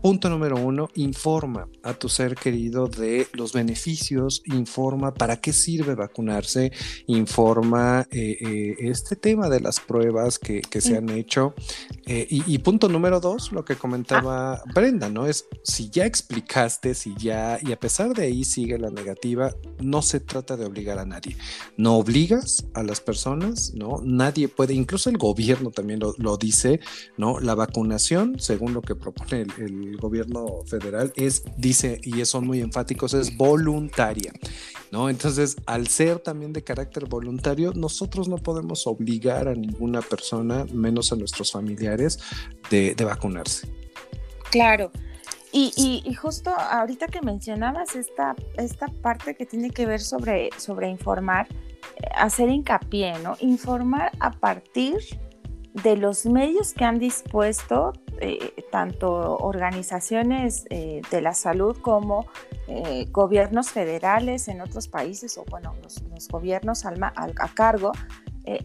punto 0.00 0.30
número 0.30 0.56
uno, 0.56 0.88
informa 0.94 1.68
a 1.82 1.94
tu 1.94 2.08
ser 2.08 2.34
querido 2.34 2.88
de 2.88 3.26
los 3.32 3.52
beneficios, 3.52 4.42
informa 4.46 5.12
para 5.14 5.40
qué 5.40 5.52
sirve 5.52 5.94
vacunarse, 5.94 6.72
informa 7.06 8.06
eh, 8.10 8.36
eh, 8.40 8.76
este 8.78 9.16
tema 9.16 9.48
de 9.48 9.60
las 9.60 9.80
pruebas 9.80 10.38
que, 10.38 10.62
se 10.80 10.96
han 10.96 11.10
hecho. 11.10 11.54
Y, 12.06 12.58
punto 12.58 12.88
número 12.88 13.20
dos, 13.20 13.52
lo 13.52 13.64
que 13.64 13.76
comentaba 13.76 14.54
ah. 14.54 14.62
Brenda, 14.74 15.08
¿no? 15.08 15.26
Es 15.26 15.46
si 15.62 15.90
ya 15.90 16.06
explicaste, 16.06 16.94
si 16.94 17.14
ya, 17.16 17.58
y 17.62 17.72
a 17.72 17.78
pesar 17.78 18.14
de 18.14 18.24
ahí 18.24 18.44
sigue 18.44 18.78
la 18.78 18.90
negativa, 18.90 19.54
no 19.80 20.02
se 20.02 20.20
trata 20.20 20.56
de 20.56 20.64
obligar 20.64 20.98
a 20.98 21.04
nadie. 21.04 21.36
No 21.76 21.96
obligas 21.96 22.66
a 22.74 22.82
las 22.82 23.00
personas, 23.00 23.72
¿no? 23.74 24.00
Nadie 24.04 24.48
puede, 24.48 24.74
incluso 24.74 25.10
el 25.10 25.18
gobierno, 25.18 25.31
gobierno 25.32 25.70
también 25.70 25.98
lo, 26.00 26.36
dice, 26.36 26.80
¿no? 27.16 27.40
La 27.40 27.54
vacunación, 27.54 28.38
según 28.38 28.74
lo 28.74 28.82
que 28.82 28.94
propone 28.94 29.46
el, 29.58 29.96
gobierno 29.96 30.62
federal, 30.66 31.12
es, 31.16 31.42
dice, 31.56 31.98
y 32.02 32.22
son 32.26 32.46
muy 32.46 32.60
enfáticos, 32.60 33.14
es 33.14 33.34
voluntaria, 33.36 34.32
¿no? 34.90 35.08
Entonces, 35.08 35.56
al 35.64 35.86
ser 35.86 36.18
también 36.18 36.52
de 36.52 36.62
carácter 36.62 37.06
voluntario, 37.06 37.72
nosotros 37.74 38.28
no 38.28 38.36
podemos 38.36 38.86
obligar 38.86 39.48
a 39.48 39.54
ninguna 39.54 40.02
persona, 40.02 40.66
menos 40.72 41.12
a 41.12 41.16
nuestros 41.16 41.50
familiares, 41.52 42.18
de, 42.70 42.94
vacunarse. 43.02 43.68
Claro. 44.50 44.92
Y, 45.50 45.72
y, 46.04 46.14
justo 46.14 46.50
ahorita 46.50 47.08
que 47.08 47.20
mencionabas 47.20 47.96
esta, 47.96 48.34
esta 48.56 48.86
parte 48.86 49.34
que 49.34 49.44
tiene 49.44 49.70
que 49.70 49.86
ver 49.86 50.00
sobre, 50.00 50.50
sobre 50.56 50.88
informar, 50.88 51.46
hacer 52.14 52.48
hincapié, 52.48 53.18
¿no? 53.18 53.36
Informar 53.40 54.12
a 54.20 54.30
partir 54.30 54.98
de 55.74 55.96
los 55.96 56.26
medios 56.26 56.74
que 56.74 56.84
han 56.84 56.98
dispuesto 56.98 57.92
eh, 58.20 58.54
tanto 58.70 59.36
organizaciones 59.38 60.64
eh, 60.70 61.00
de 61.10 61.20
la 61.22 61.34
salud 61.34 61.76
como 61.80 62.26
eh, 62.68 63.06
gobiernos 63.10 63.70
federales 63.70 64.48
en 64.48 64.60
otros 64.60 64.86
países 64.86 65.38
o 65.38 65.44
bueno, 65.50 65.74
los, 65.82 66.28
gobiernos 66.28 66.84
al, 66.84 67.02
a 67.02 67.48
cargo, 67.54 67.92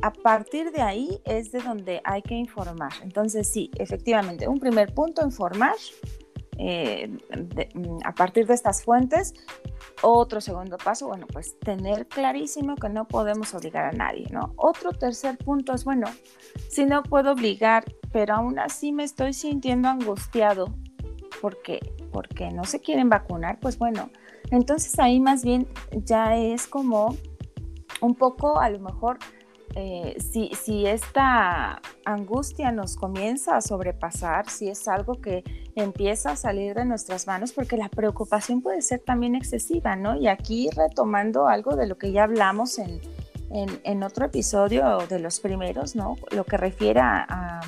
a 0.01 0.11
partir 0.11 0.71
de 0.71 0.81
ahí 0.81 1.21
es 1.23 1.51
de 1.51 1.59
donde 1.59 2.01
hay 2.03 2.23
que 2.23 2.33
informar. 2.33 2.91
Entonces 3.03 3.47
sí, 3.47 3.69
efectivamente, 3.77 4.47
un 4.47 4.59
primer 4.59 4.93
punto, 4.93 5.23
informar 5.23 5.75
a 8.03 8.13
partir 8.13 8.47
de 8.47 8.53
estas 8.53 8.83
fuentes 8.83 9.33
otro 10.01 10.41
segundo 10.41 10.77
paso, 10.77 11.07
bueno, 11.07 11.27
pues 11.31 11.57
tener 11.59 12.07
clarísimo 12.07 12.75
que 12.75 12.89
no 12.89 13.07
podemos 13.07 13.53
obligar 13.53 13.85
a 13.85 13.91
nadie, 13.91 14.27
¿no? 14.31 14.53
Otro 14.55 14.91
tercer 14.91 15.37
punto 15.37 15.73
es, 15.73 15.85
bueno, 15.85 16.07
si 16.69 16.85
no 16.85 17.03
puedo 17.03 17.31
obligar, 17.31 17.83
pero 18.11 18.35
aún 18.35 18.59
así 18.59 18.91
me 18.91 19.03
estoy 19.03 19.33
sintiendo 19.33 19.87
angustiado 19.87 20.73
porque, 21.41 21.79
porque 22.11 22.49
no 22.51 22.63
se 22.63 22.79
quieren 22.79 23.09
vacunar, 23.09 23.59
pues 23.59 23.77
bueno, 23.77 24.09
entonces 24.51 24.97
ahí 24.99 25.19
más 25.19 25.43
bien 25.43 25.67
ya 25.91 26.35
es 26.35 26.67
como 26.67 27.15
un 28.01 28.15
poco 28.15 28.59
a 28.59 28.69
lo 28.69 28.79
mejor 28.79 29.17
eh, 29.75 30.15
si, 30.19 30.85
esta 30.85 31.81
angustia 32.05 32.71
nos 32.71 32.95
comienza 32.95 33.57
a 33.57 33.61
sobrepasar, 33.61 34.49
si 34.49 34.69
es 34.69 34.87
algo 34.87 35.21
que 35.21 35.43
empieza 35.75 36.31
a 36.31 36.35
salir 36.35 36.75
de 36.75 36.85
nuestras 36.85 37.27
manos, 37.27 37.51
porque 37.51 37.77
la 37.77 37.89
preocupación 37.89 38.61
puede 38.61 38.81
ser 38.81 38.99
también 38.99 39.35
excesiva, 39.35 39.95
¿no? 39.95 40.15
Y 40.15 40.27
aquí 40.27 40.69
retomando 40.75 41.47
algo 41.47 41.75
de 41.75 41.87
lo 41.87 41.97
que 41.97 42.11
ya 42.11 42.23
hablamos 42.23 42.79
en, 42.79 42.99
en, 43.51 44.03
otro 44.03 44.25
episodio 44.25 44.99
de 45.07 45.19
los 45.19 45.39
primeros, 45.39 45.95
¿no? 45.95 46.15
Lo 46.31 46.43
que 46.43 46.57
refiere 46.57 46.99
a, 46.99 47.61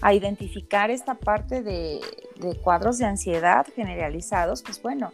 a 0.00 0.14
identificar 0.14 0.90
esta 0.90 1.14
parte 1.14 1.62
de, 1.62 2.00
de 2.40 2.56
cuadros 2.56 2.98
de 2.98 3.06
ansiedad 3.06 3.66
generalizados, 3.74 4.62
pues 4.62 4.82
bueno, 4.82 5.10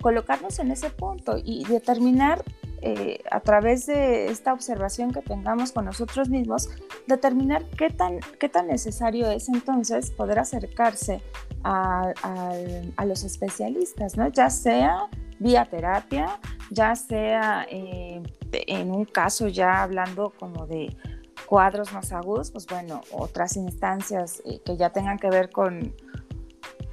colocarnos 0.00 0.58
en 0.58 0.70
ese 0.70 0.90
punto 0.90 1.36
y 1.42 1.64
determinar 1.64 2.42
eh, 2.84 3.22
a 3.30 3.38
través 3.38 3.86
de 3.86 4.26
esta 4.26 4.52
observación 4.52 5.12
que 5.12 5.22
tengamos 5.22 5.70
con 5.70 5.84
nosotros 5.84 6.28
mismos, 6.28 6.68
determinar 7.06 7.64
qué 7.78 7.90
tan, 7.90 8.18
qué 8.40 8.48
tan 8.48 8.66
necesario 8.66 9.30
es 9.30 9.48
entonces 9.48 10.10
poder 10.10 10.40
acercarse 10.40 11.22
a, 11.62 12.12
los 13.06 13.22
especialistas, 13.22 14.16
¿no? 14.16 14.26
ya 14.28 14.50
sea 14.50 15.08
vía 15.38 15.64
terapia, 15.64 16.40
ya 16.70 16.96
sea 16.96 17.66
eh, 17.70 18.20
en 18.50 18.90
un 18.90 19.04
caso 19.04 19.46
ya 19.46 19.84
hablando 19.84 20.32
como 20.36 20.66
de 20.66 20.96
cuadros 21.46 21.92
más 21.92 22.12
agudos, 22.12 22.50
pues 22.50 22.66
bueno, 22.66 23.02
otras 23.12 23.56
instancias 23.56 24.42
eh, 24.44 24.60
que 24.64 24.76
ya 24.76 24.90
tengan 24.90 25.18
que 25.18 25.30
ver 25.30 25.50
con, 25.50 25.94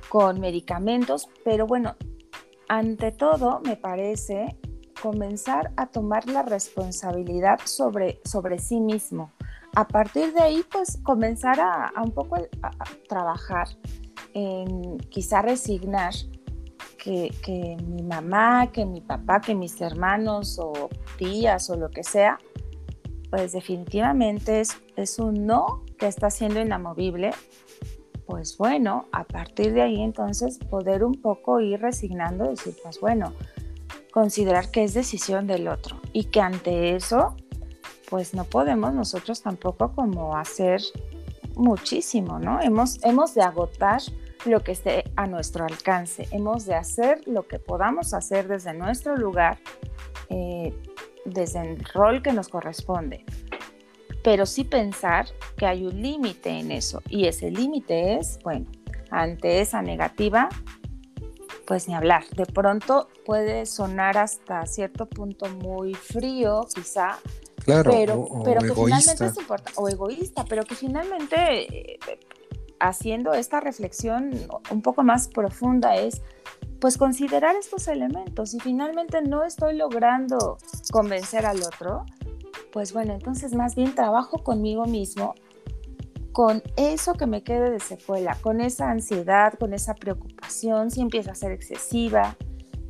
con 0.08 0.40
medicamentos, 0.40 1.30
pero 1.44 1.66
bueno, 1.66 1.96
ante 2.68 3.12
todo 3.12 3.60
me 3.62 3.76
parece 3.76 4.56
comenzar 5.02 5.72
a 5.78 5.88
tomar 5.88 6.28
la 6.28 6.44
responsabilidad 6.44 7.60
sobre, 7.66 8.20
sobre 8.24 8.60
sí 8.60 8.80
mismo. 8.80 9.32
A 9.76 9.88
partir 9.88 10.34
de 10.34 10.42
ahí, 10.42 10.64
pues 10.72 10.98
comenzar 11.04 11.60
a, 11.60 11.92
un 12.04 12.12
poco 12.12 12.36
a, 12.36 12.72
trabajar 13.08 13.68
en 14.34 14.98
quizá 15.10 15.42
resignar 15.42 16.14
que, 16.98 17.34
que, 17.44 17.78
mi 17.88 18.04
mamá, 18.04 18.72
que 18.72 18.86
mi 18.86 19.02
papá, 19.02 19.42
que 19.42 19.56
mis 19.56 19.80
hermanos 19.80 20.60
o 20.60 20.90
tías 21.18 21.70
o 21.70 21.76
lo 21.76 21.90
que 21.90 22.04
sea, 22.04 22.38
pues 23.30 23.52
definitivamente 23.52 24.60
es, 24.60 24.78
es 24.96 25.20
un 25.20 25.46
no 25.46 25.84
que 25.98 26.08
está 26.08 26.30
siendo 26.30 26.60
inamovible. 26.60 27.32
Pues 28.26 28.58
bueno, 28.58 29.06
a 29.12 29.24
partir 29.24 29.74
de 29.74 29.82
ahí 29.82 30.02
entonces 30.02 30.60
poder 30.60 31.04
un 31.04 31.16
poco 31.16 31.62
ir 31.62 31.82
resignando 31.82 32.46
y 32.46 32.50
decir, 32.50 32.76
pues 32.84 33.00
bueno, 33.00 33.34
considerar 34.12 34.72
que 34.72 34.84
es 34.84 34.94
decisión 34.94 35.48
del 35.48 35.68
otro 35.68 36.00
y 36.14 36.26
que 36.26 36.42
ante 36.42 36.96
eso, 36.96 37.36
pues 38.10 38.34
no 38.34 38.44
podemos 38.44 38.94
nosotros 38.94 39.42
tampoco 39.42 39.94
como 39.94 40.36
hacer 40.36 40.82
muchísimo, 41.56 42.40
¿no? 42.40 42.62
Hemos, 42.62 43.04
hemos 43.04 43.36
de 43.36 43.42
agotar 43.42 44.02
lo 44.46 44.62
que 44.62 44.72
esté 44.72 45.04
a 45.16 45.28
nuestro 45.28 45.66
alcance, 45.66 46.28
hemos 46.32 46.66
de 46.66 46.76
hacer 46.76 47.22
lo 47.28 47.48
que 47.48 47.60
podamos 47.60 48.14
hacer 48.14 48.48
desde 48.48 48.74
nuestro 48.74 49.16
lugar, 49.18 49.60
eh, 50.30 50.74
desde 51.26 51.62
el 51.62 51.84
rol 51.94 52.22
que 52.22 52.32
nos 52.32 52.48
corresponde, 52.48 53.26
pero 54.24 54.46
sí 54.46 54.64
pensar 54.64 55.28
que 55.58 55.66
hay 55.66 55.86
un 55.86 56.02
límite 56.02 56.50
en 56.50 56.72
eso 56.72 57.02
y 57.10 57.28
ese 57.28 57.52
límite 57.52 58.16
es, 58.16 58.40
bueno, 58.44 58.66
ante 59.12 59.60
esa 59.62 59.82
negativa, 59.82 60.50
pues 61.70 61.88
ni 61.88 61.94
hablar. 61.94 62.28
De 62.36 62.48
pronto 62.48 63.10
puede 63.24 63.68
sonar 63.68 64.18
hasta 64.18 64.66
cierto 64.66 65.06
punto 65.06 65.46
muy 65.50 65.94
frío, 65.94 66.66
quizá, 66.74 67.20
claro, 67.64 67.92
pero, 67.92 68.20
o, 68.20 68.44
pero 68.44 68.62
que 68.62 68.70
egoísta. 68.70 68.86
finalmente 68.86 69.26
es 69.28 69.38
importante, 69.38 69.80
o 69.80 69.88
egoísta, 69.88 70.46
pero 70.50 70.64
que 70.64 70.74
finalmente 70.74 71.92
eh, 71.94 72.00
haciendo 72.80 73.34
esta 73.34 73.60
reflexión 73.60 74.32
un 74.72 74.82
poco 74.82 75.04
más 75.04 75.28
profunda 75.28 75.96
es 75.96 76.24
pues 76.80 76.98
considerar 76.98 77.56
estos 77.56 77.88
elementos 77.88 78.56
y 78.56 78.60
finalmente 78.60 79.22
no 79.22 79.44
estoy 79.44 79.76
logrando 79.76 80.58
convencer 80.92 81.46
al 81.46 81.62
otro, 81.62 82.04
pues 82.72 82.94
bueno, 82.94 83.14
entonces 83.14 83.54
más 83.54 83.76
bien 83.76 83.94
trabajo 83.94 84.40
conmigo 84.40 84.86
mismo 84.86 85.36
con 86.40 86.64
eso 86.78 87.16
que 87.16 87.28
me 87.28 87.44
quede 87.44 87.70
de 87.70 87.82
secuela, 87.82 88.38
con 88.40 88.62
esa 88.62 88.90
ansiedad, 88.90 89.56
con 89.60 89.74
esa 89.74 89.94
preocupación, 89.94 90.90
si 90.90 91.02
empieza 91.02 91.34
a 91.34 91.36
ser 91.36 91.52
excesiva, 91.52 92.38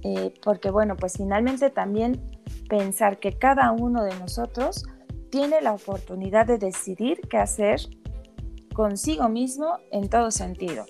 eh, 0.04 0.32
porque 0.44 0.70
bueno, 0.70 0.96
pues 0.96 1.14
finalmente 1.18 1.72
también 1.72 2.22
pensar 2.70 3.18
que 3.18 3.40
cada 3.40 3.72
uno 3.72 4.04
de 4.04 4.14
nosotros 4.20 4.86
tiene 5.32 5.62
la 5.62 5.74
oportunidad 5.74 6.46
de 6.46 6.60
decidir 6.60 7.22
qué 7.28 7.38
hacer 7.38 7.80
consigo 8.76 9.30
mismo 9.30 9.80
en 9.90 10.10
todo 10.10 10.30
sentido, 10.30 10.86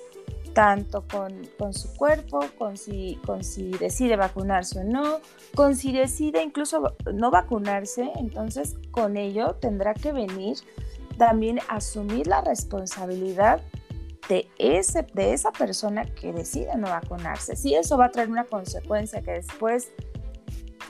tanto 0.51 1.05
con, 1.07 1.31
con 1.57 1.71
su 1.71 1.95
cuerpo, 1.95 2.41
con 2.57 2.75
si, 2.75 3.21
con 3.25 3.41
si 3.41 3.71
decide 3.71 4.17
vacunarse 4.17 4.79
o 4.79 4.83
no, 4.83 5.21
con 5.55 5.77
si 5.77 5.93
decide 5.93 6.43
incluso 6.43 6.93
no 7.13 7.31
vacunarse, 7.31 8.11
entonces 8.17 8.75
con 8.91 9.15
ello 9.15 9.55
tendrá 9.61 9.93
que 9.93 10.11
venir 10.11 10.57
también 11.19 11.59
asumir 11.67 12.25
la 12.25 12.41
responsabilidad 12.41 13.61
de, 14.27 14.47
ese, 14.57 15.05
de 15.13 15.33
esa 15.33 15.51
persona 15.51 16.05
que 16.05 16.33
decide 16.33 16.75
no 16.77 16.87
vacunarse. 16.87 17.55
Si 17.55 17.75
eso 17.75 17.97
va 17.97 18.05
a 18.05 18.09
traer 18.09 18.29
una 18.29 18.45
consecuencia 18.45 19.21
que 19.21 19.31
después 19.31 19.91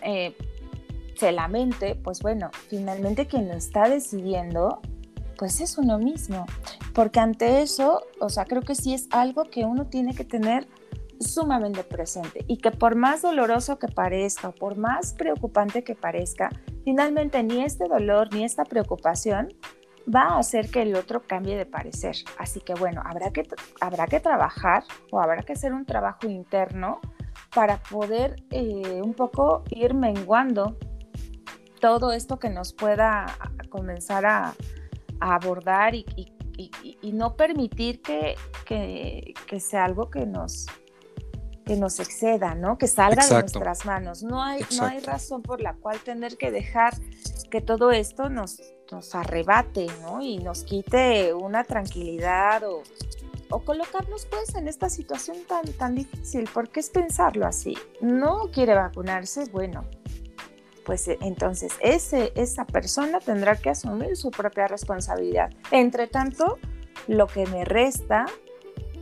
eh, 0.03 0.35
se 1.15 1.31
lamente, 1.31 1.95
pues 1.95 2.21
bueno, 2.21 2.51
finalmente 2.69 3.27
quien 3.27 3.47
lo 3.49 3.55
está 3.55 3.89
decidiendo, 3.89 4.79
pues 5.37 5.59
es 5.61 5.77
uno 5.77 5.97
mismo. 5.97 6.45
Porque 6.93 7.19
ante 7.19 7.61
eso, 7.61 8.03
o 8.19 8.29
sea, 8.29 8.45
creo 8.45 8.61
que 8.61 8.75
sí 8.75 8.93
es 8.93 9.07
algo 9.11 9.45
que 9.45 9.65
uno 9.65 9.87
tiene 9.87 10.13
que 10.13 10.25
tener 10.25 10.67
sumamente 11.19 11.83
presente 11.83 12.45
y 12.47 12.57
que 12.57 12.71
por 12.71 12.95
más 12.95 13.21
doloroso 13.21 13.77
que 13.77 13.87
parezca 13.87 14.49
o 14.49 14.51
por 14.53 14.77
más 14.77 15.13
preocupante 15.13 15.83
que 15.83 15.95
parezca, 15.95 16.49
finalmente 16.85 17.43
ni 17.43 17.61
este 17.61 17.87
dolor 17.89 18.33
ni 18.33 18.45
esta 18.45 18.63
preocupación 18.63 19.49
va 20.13 20.35
a 20.35 20.39
hacer 20.39 20.69
que 20.69 20.81
el 20.81 20.95
otro 20.95 21.23
cambie 21.25 21.57
de 21.57 21.65
parecer. 21.65 22.15
Así 22.37 22.59
que 22.61 22.73
bueno, 22.73 23.01
habrá 23.05 23.31
que, 23.31 23.47
habrá 23.81 24.07
que 24.07 24.19
trabajar 24.19 24.83
o 25.11 25.19
habrá 25.19 25.43
que 25.43 25.53
hacer 25.53 25.73
un 25.73 25.85
trabajo 25.85 26.27
interno 26.27 26.99
para 27.53 27.77
poder 27.77 28.35
eh, 28.51 29.01
un 29.03 29.13
poco 29.13 29.63
ir 29.69 29.93
menguando 29.93 30.77
todo 31.79 32.11
esto 32.11 32.39
que 32.39 32.49
nos 32.49 32.73
pueda 32.73 33.25
comenzar 33.69 34.25
a, 34.25 34.53
abordar 35.21 35.95
y, 35.95 36.05
no 37.13 37.35
permitir 37.35 38.01
que, 38.01 38.35
que, 38.65 39.59
sea 39.59 39.85
algo 39.85 40.09
que 40.09 40.25
nos, 40.25 40.67
que 41.65 41.75
nos 41.75 41.99
exceda, 41.99 42.55
¿no? 42.55 42.77
Que 42.77 42.87
salga 42.87 43.25
de 43.25 43.33
nuestras 43.41 43.85
manos. 43.85 44.23
No 44.23 44.41
hay, 44.43 44.61
no 44.77 44.85
hay 44.85 44.99
razón 44.99 45.41
por 45.41 45.61
la 45.61 45.73
cual 45.73 45.99
tener 45.99 46.37
que 46.37 46.51
dejar 46.51 46.93
que 47.49 47.61
todo 47.61 47.91
esto 47.91 48.29
nos, 48.29 48.61
nos 48.91 49.15
arrebate, 49.15 49.87
¿no? 50.01 50.21
Y 50.21 50.37
nos 50.37 50.63
quite 50.63 51.33
una 51.33 51.63
tranquilidad 51.63 52.63
o, 52.63 52.83
colocarnos 53.65 54.27
pues 54.27 54.53
en 54.55 54.67
esta 54.67 54.89
situación 54.89 55.37
tan, 55.47 55.65
tan 55.73 55.95
difícil, 55.95 56.47
porque 56.53 56.79
es 56.79 56.89
pensarlo 56.89 57.47
así. 57.47 57.75
No 57.99 58.51
quiere 58.53 58.75
vacunarse, 58.75 59.45
bueno, 59.51 59.85
pues 60.85 61.07
eh, 61.07 61.17
entonces 61.21 61.73
ese, 61.81 62.31
esa 62.35 62.65
persona 62.65 63.19
tendrá 63.19 63.55
que 63.55 63.71
asumir 63.71 64.15
su 64.15 64.29
propia 64.29 64.67
responsabilidad. 64.67 65.49
Entre 65.71 66.05
tanto, 66.05 66.59
lo 67.07 67.25
que 67.25 67.47
me 67.47 67.65
resta 67.65 68.27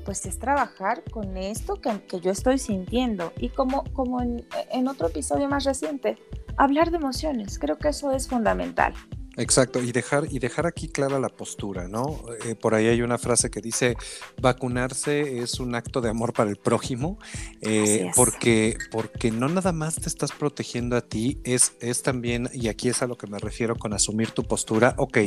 pues 0.06 0.26
es 0.26 0.40
trabajar 0.40 1.04
con 1.12 1.36
esto 1.36 1.82
que, 1.82 2.02
que 2.06 2.22
yo 2.22 2.32
estoy 2.32 2.58
sintiendo 2.60 3.34
y 3.38 3.50
como, 3.50 3.84
como 3.92 4.22
en 4.22 4.88
otro 4.88 5.08
episodio 5.08 5.50
más 5.50 5.66
reciente, 5.66 6.18
hablar 6.56 6.92
de 6.92 6.98
emociones, 6.98 7.60
creo 7.60 7.78
que 7.78 7.90
eso 7.90 8.12
es 8.12 8.30
fundamental. 8.30 8.94
Exacto, 9.38 9.84
y 9.84 9.92
dejar, 9.92 10.26
y 10.32 10.40
dejar 10.40 10.66
aquí 10.66 10.88
clara 10.88 11.20
la 11.20 11.30
postura, 11.30 11.88
¿no? 11.88 12.24
Eh, 12.44 12.56
por 12.56 12.74
ahí 12.74 12.88
hay 12.88 13.04
una 13.04 13.20
frase 13.20 13.52
que 13.52 13.62
dice, 13.62 13.96
vacunarse 14.42 15.40
es 15.40 15.60
un 15.60 15.76
acto 15.76 16.02
de 16.02 16.10
amor 16.10 16.34
para 16.34 16.50
el 16.50 16.56
prójimo, 16.56 17.20
eh, 17.62 18.10
porque, 18.16 18.78
porque 18.90 19.30
no 19.30 19.48
nada 19.48 19.74
más 19.74 19.96
te 19.98 20.10
estás 20.10 20.32
protegiendo 20.32 20.96
a 20.98 21.02
ti, 21.02 21.38
es, 21.44 21.74
es 21.82 22.02
también, 22.02 22.50
y 22.52 22.68
aquí 22.68 22.90
es 22.90 23.04
a 23.04 23.08
lo 23.08 23.16
que 23.16 23.28
me 23.28 23.38
refiero 23.38 23.76
con 23.76 23.94
asumir 23.94 24.32
tu 24.32 24.44
postura, 24.44 24.96
ok, 24.98 25.18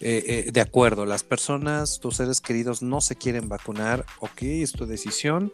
eh, 0.00 0.50
de 0.52 0.60
acuerdo, 0.60 1.06
las 1.06 1.22
personas, 1.22 2.00
tus 2.00 2.16
seres 2.16 2.40
queridos 2.40 2.82
no 2.82 3.00
se 3.00 3.14
quieren 3.14 3.48
vacunar, 3.48 4.04
ok, 4.18 4.42
es 4.42 4.72
tu 4.72 4.86
decisión, 4.86 5.52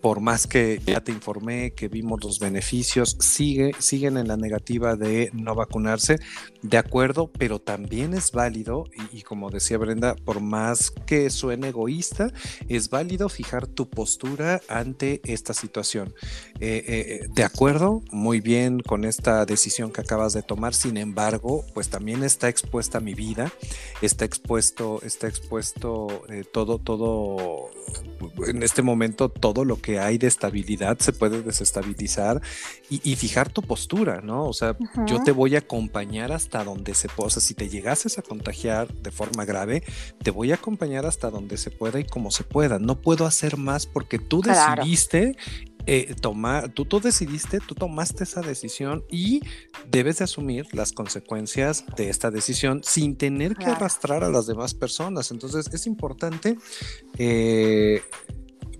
por 0.00 0.20
más 0.20 0.46
que 0.46 0.80
ya 0.86 1.00
te 1.00 1.10
informé, 1.10 1.72
que 1.72 1.88
vimos 1.88 2.22
los 2.22 2.38
beneficios, 2.38 3.16
sigue, 3.18 3.72
siguen 3.80 4.18
en 4.18 4.28
la 4.28 4.36
negativa 4.36 4.94
de 4.94 5.30
no 5.32 5.56
vacunarse, 5.56 6.20
de 6.62 6.78
acuerdo 6.78 7.30
pero 7.38 7.58
también 7.58 8.14
es 8.14 8.32
válido, 8.32 8.84
y, 9.12 9.22
como 9.22 9.50
decía 9.50 9.78
Brenda, 9.78 10.14
por 10.14 10.40
más 10.40 10.90
que 11.06 11.30
suene 11.30 11.68
egoísta, 11.68 12.32
es 12.68 12.88
válido 12.88 13.28
fijar 13.28 13.66
tu 13.66 13.88
postura 13.88 14.60
ante 14.68 15.20
esta 15.24 15.54
situación. 15.54 16.14
Eh, 16.60 16.84
eh, 16.86 17.28
de 17.34 17.44
acuerdo, 17.44 18.02
muy 18.10 18.40
bien 18.40 18.80
con 18.80 19.04
esta 19.04 19.44
decisión 19.44 19.90
que 19.90 20.00
acabas 20.00 20.32
de 20.32 20.42
tomar, 20.42 20.74
sin 20.74 20.96
embargo, 20.96 21.64
pues 21.74 21.88
también 21.88 22.22
está 22.22 22.48
expuesta 22.48 23.00
mi 23.00 23.14
vida, 23.14 23.52
está 24.00 24.24
expuesto, 24.24 25.00
está 25.02 25.26
expuesto 25.26 26.22
eh, 26.28 26.44
todo, 26.50 26.78
todo, 26.78 27.70
en 28.46 28.62
este 28.62 28.82
momento 28.82 29.28
todo 29.28 29.64
lo 29.64 29.80
que 29.80 29.98
hay 29.98 30.18
de 30.18 30.28
estabilidad 30.28 30.98
se 30.98 31.12
puede 31.12 31.42
desestabilizar 31.42 32.40
y, 32.88 33.16
fijar 33.16 33.48
tu 33.48 33.62
postura, 33.62 34.20
¿no? 34.20 34.44
O 34.44 34.52
sea, 34.52 34.76
yo 35.06 35.22
te 35.22 35.32
voy 35.32 35.54
a 35.54 35.60
acompañar 35.60 36.30
hasta 36.30 36.51
donde 36.58 36.94
se 36.94 37.08
pueda. 37.08 37.28
O 37.28 37.30
sea, 37.30 37.42
si 37.42 37.54
te 37.54 37.68
llegases 37.68 38.18
a 38.18 38.22
contagiar 38.22 38.92
de 38.92 39.10
forma 39.10 39.44
grave, 39.44 39.82
te 40.22 40.30
voy 40.30 40.52
a 40.52 40.56
acompañar 40.56 41.06
hasta 41.06 41.30
donde 41.30 41.56
se 41.56 41.70
pueda 41.70 41.98
y 41.98 42.04
como 42.04 42.30
se 42.30 42.44
pueda. 42.44 42.78
No 42.78 43.00
puedo 43.00 43.26
hacer 43.26 43.56
más 43.56 43.86
porque 43.86 44.18
tú 44.18 44.42
decidiste 44.42 45.36
eh, 45.86 46.14
tomar, 46.20 46.68
tú, 46.68 46.84
tú 46.84 47.00
decidiste, 47.00 47.58
tú 47.58 47.74
tomaste 47.74 48.22
esa 48.22 48.40
decisión 48.40 49.04
y 49.10 49.40
debes 49.90 50.18
de 50.18 50.24
asumir 50.24 50.66
las 50.72 50.92
consecuencias 50.92 51.84
de 51.96 52.08
esta 52.08 52.30
decisión 52.30 52.82
sin 52.84 53.16
tener 53.16 53.56
que 53.56 53.66
arrastrar 53.66 54.22
a 54.22 54.30
las 54.30 54.46
demás 54.46 54.74
personas. 54.74 55.32
Entonces 55.32 55.68
es 55.72 55.86
importante 55.86 56.56
eh, 57.18 58.02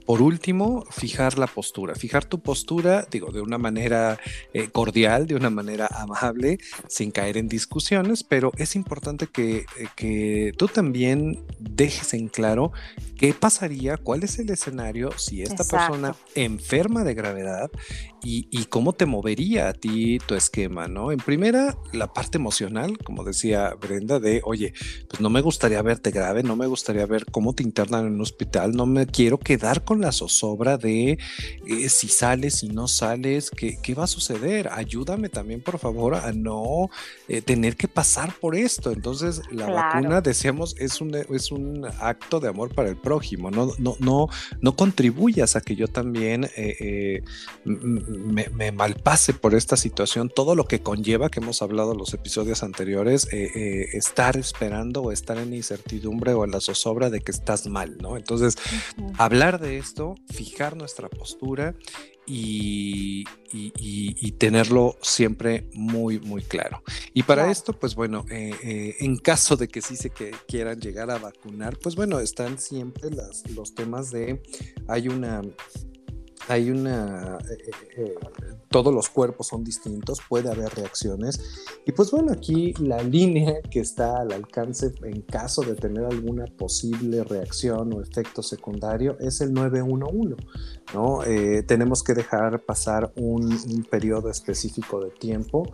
por 0.07 0.23
último, 0.23 0.85
fijar 0.91 1.39
la 1.39 1.47
postura, 1.47 1.95
fijar 1.95 2.25
tu 2.25 2.41
postura, 2.41 3.07
digo, 3.11 3.31
de 3.31 3.41
una 3.41 3.59
manera 3.59 4.19
eh, 4.53 4.69
cordial, 4.69 5.27
de 5.27 5.35
una 5.35 5.51
manera 5.51 5.89
amable, 5.91 6.59
sin 6.89 7.11
caer 7.11 7.37
en 7.37 7.49
discusiones, 7.49 8.25
pero 8.25 8.53
es 8.57 8.77
importante 8.77 9.27
que, 9.27 9.59
eh, 9.59 9.87
que 9.97 10.53
tú 10.57 10.69
también 10.69 11.45
dejes 11.59 12.15
en 12.15 12.29
claro 12.29 12.73
qué 13.17 13.35
pasaría, 13.35 13.97
cuál 13.97 14.25
es 14.25 14.39
el 14.39 14.51
escenario 14.51 15.11
si 15.17 15.43
esta 15.43 15.65
persona 15.65 16.15
enferma 16.35 17.05
de 17.05 17.15
gravedad 17.15 17.71
y, 18.25 18.47
y, 18.51 18.67
cómo 18.67 18.93
te 18.93 19.05
movería 19.05 19.69
a 19.69 19.73
ti 19.73 20.19
tu 20.27 20.37
esquema, 20.37 20.87
¿no? 20.87 21.11
En 21.11 21.19
primera, 21.19 21.77
la 21.93 22.13
parte 22.13 22.39
emocional, 22.39 22.97
como 22.99 23.25
decía 23.25 23.75
Brenda, 23.81 24.21
de, 24.21 24.43
oye, 24.45 24.73
pues 25.09 25.21
no 25.21 25.29
me 25.29 25.41
gustaría 25.41 25.83
verte 25.83 26.13
grave, 26.13 26.45
no 26.45 26.55
me 26.55 26.69
gustaría 26.69 27.05
ver 27.07 27.27
cómo 27.27 27.53
te 27.53 27.65
internan 27.65 28.07
en 28.07 28.15
un 28.15 28.21
hospital, 28.21 28.73
no 28.73 28.87
me 28.87 29.07
quiero 29.07 29.39
quedar 29.39 29.85
con 29.85 29.92
la 30.01 30.13
zozobra 30.13 30.79
de 30.79 31.19
eh, 31.67 31.89
si 31.89 32.09
sales, 32.09 32.55
si 32.57 32.69
no 32.69 32.89
sales, 32.89 33.51
¿qué, 33.51 33.79
¿qué, 33.83 33.95
va 33.95 34.05
a 34.05 34.07
suceder? 34.09 34.69
Ayúdame 34.73 35.29
también, 35.29 35.61
por 35.61 35.79
favor, 35.79 36.15
a 36.15 36.33
no 36.33 36.91
eh, 37.29 37.43
tener 37.43 37.77
que 37.77 37.89
pasar 37.89 38.35
por 38.41 38.55
esto. 38.55 38.93
Entonces, 38.93 39.43
la 39.51 39.69
vacuna, 39.71 40.21
decíamos, 40.21 40.75
es 40.79 41.01
un, 41.01 41.15
es 41.15 41.51
un 41.51 41.87
acto 42.01 42.41
de 42.41 42.49
amor 42.49 42.75
para 42.75 42.89
el 42.89 42.97
prójimo, 42.97 43.51
no, 43.51 43.73
no, 43.79 43.97
no, 44.01 44.29
no 44.61 44.77
contribuyas 44.77 45.57
a 45.57 45.61
que 45.61 45.77
yo 45.77 45.89
también 45.89 46.49
eh, 46.57 47.23
me, 47.65 48.73
malpase 48.73 49.35
por 49.35 49.55
esta 49.55 49.77
situación, 49.77 50.31
todo 50.35 50.55
lo 50.55 50.67
que 50.67 50.81
conlleva, 50.81 51.29
que 51.29 51.41
hemos 51.41 51.63
hablado 51.63 51.93
en 51.93 51.99
los 51.99 52.15
episodios 52.15 52.63
anteriores, 52.63 53.29
estar 53.33 54.37
esperando 54.37 55.03
o 55.03 55.13
estar 55.13 55.39
en 55.39 55.55
incertidumbre 55.55 56.35
o 56.35 56.45
en 56.45 56.51
la 56.51 56.61
zozobra 56.61 57.11
de 57.11 57.21
que 57.21 57.31
estás 57.31 57.67
mal, 57.67 57.97
¿no? 58.01 58.17
Entonces, 58.17 58.57
hablar 59.19 59.61
de 59.61 59.82
esto, 59.83 60.15
fijar 60.29 60.77
nuestra 60.77 61.09
postura 61.09 61.75
y, 62.27 63.25
tenerlo 64.39 64.97
siempre 65.03 65.69
muy, 65.73 66.19
muy 66.19 66.43
claro. 66.43 66.83
Y 67.15 67.23
para 67.23 67.51
esto, 67.51 67.73
pues 67.73 67.95
bueno, 67.95 68.25
eh, 68.31 68.55
eh, 68.63 68.97
en 69.01 69.17
caso 69.17 69.57
de 69.57 69.69
que 69.69 69.81
sí 69.83 69.97
se 69.97 70.11
que 70.11 70.33
quieran 70.49 70.81
llegar 70.81 71.11
a 71.11 71.19
vacunar, 71.19 71.79
pues 71.79 71.95
bueno, 71.95 72.19
están 72.19 72.59
siempre 72.59 73.11
las, 73.11 73.49
los 73.51 73.75
temas 73.75 74.11
de, 74.11 74.43
hay 74.89 75.09
una 75.09 75.43
hay 76.49 76.71
una, 76.71 77.39
eh, 77.39 77.59
eh, 77.67 77.71
eh, 77.97 78.15
todos 78.69 78.93
los 78.93 79.09
cuerpos 79.09 79.49
son 79.49 79.63
distintos, 79.63 80.21
puede 80.29 80.51
haber 80.51 80.75
reacciones. 80.75 81.41
Y 81.87 81.93
pues 81.93 82.11
bueno, 82.11 82.33
aquí 82.33 82.73
la 82.79 83.03
línea 83.03 83.61
que 83.63 83.81
está 83.81 84.21
al 84.21 84.33
alcance 84.33 84.93
en 85.03 85.23
caso 85.23 85.63
de 85.63 85.75
tener 85.75 86.05
alguna 86.05 86.47
posible 86.47 87.25
reacción 87.25 87.93
o 87.93 88.01
efecto 88.01 88.43
secundario 88.43 89.17
es 89.21 89.41
el 89.41 89.53
911, 89.53 90.37
¿no? 90.95 91.21
tenemos 91.67 92.03
que 92.03 92.15
dejar 92.15 92.61
pasar 92.65 93.13
un, 93.17 93.45
un 93.53 93.85
periodo 93.85 94.29
específico 94.31 95.01
de 95.01 95.11
tiempo 95.11 95.73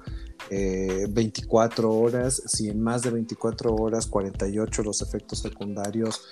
24 0.50 1.92
horas, 1.92 2.42
si 2.46 2.68
en 2.68 2.81
más 2.81 3.02
de 3.02 3.11
24 3.11 3.74
horas, 3.74 4.07
48 4.07 4.83
los 4.83 5.02
efectos 5.02 5.40
secundarios 5.40 6.22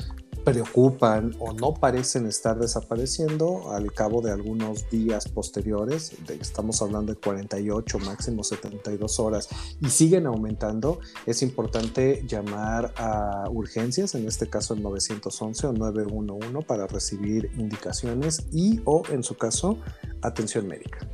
preocupan 0.47 1.35
o 1.41 1.53
no 1.53 1.75
parecen 1.75 2.27
estar 2.27 2.57
desapareciendo 2.57 3.73
al 3.73 3.93
cabo 3.93 4.23
de 4.23 4.26
algunos 4.31 4.89
días 4.91 5.29
posteriores, 5.29 6.13
estamos 6.41 6.81
hablando 6.83 7.13
de 7.13 7.21
48, 7.21 7.99
máximo 8.01 8.43
72 8.43 9.21
horas, 9.21 9.49
y 9.81 9.89
siguen 9.89 10.27
aumentando, 10.27 11.01
es 11.27 11.43
importante 11.43 12.25
llamar 12.27 12.93
a 12.97 13.45
urgencias, 13.51 14.15
en 14.15 14.27
este 14.27 14.49
caso 14.49 14.75
el 14.75 14.83
911 14.83 15.67
o 15.67 15.73
911, 15.73 16.67
para 16.67 16.87
recibir 16.87 17.51
indicaciones 17.57 18.47
y 18.53 18.81
o 18.85 19.03
en 19.11 19.23
su 19.23 19.37
caso 19.37 19.79
atención 20.23 20.67
médica. 20.67 21.09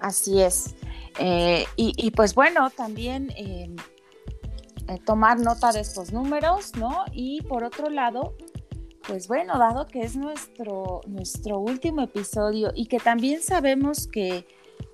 Así 0.00 0.40
es. 0.40 0.74
Eh, 1.18 1.66
y, 1.76 2.10
pues 2.12 2.34
bueno, 2.34 2.70
también 2.70 3.30
eh, 3.36 3.74
eh, 4.88 4.98
tomar 5.04 5.38
nota 5.40 5.72
de 5.72 5.80
estos 5.80 6.12
números, 6.12 6.72
¿no? 6.76 7.04
Y 7.12 7.42
por 7.42 7.64
otro 7.64 7.90
lado, 7.90 8.34
pues 9.06 9.28
bueno, 9.28 9.58
dado 9.58 9.86
que 9.86 10.00
es 10.00 10.16
nuestro, 10.16 11.00
nuestro 11.06 11.58
último 11.58 12.02
episodio 12.02 12.72
y 12.74 12.86
que 12.86 12.98
también 12.98 13.42
sabemos 13.42 14.06
que 14.06 14.46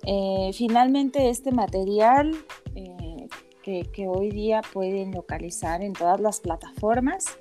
eh, 0.05 0.51
finalmente 0.53 1.29
este 1.29 1.51
material 1.51 2.35
eh, 2.75 3.27
que, 3.63 4.07
hoy 4.07 4.31
día 4.31 4.61
pueden 4.73 5.11
localizar 5.11 5.83
en 5.83 5.93
todas 5.93 6.19
las 6.19 6.39
plataformas 6.39 7.37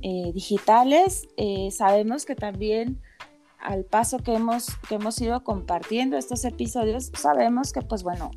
eh, 0.00 0.32
digitales, 0.32 1.28
sabemos 1.70 2.24
que 2.24 2.34
también 2.34 3.02
al 3.58 3.84
paso 3.84 4.18
que 4.18 4.32
hemos, 4.34 4.68
que 4.88 4.94
hemos 4.94 5.20
ido 5.20 5.44
compartiendo 5.44 6.16
estos 6.16 6.46
episodios, 6.46 7.10
sabemos 7.14 7.74
que 7.74 7.82
pues 7.82 8.02
bueno, 8.02 8.30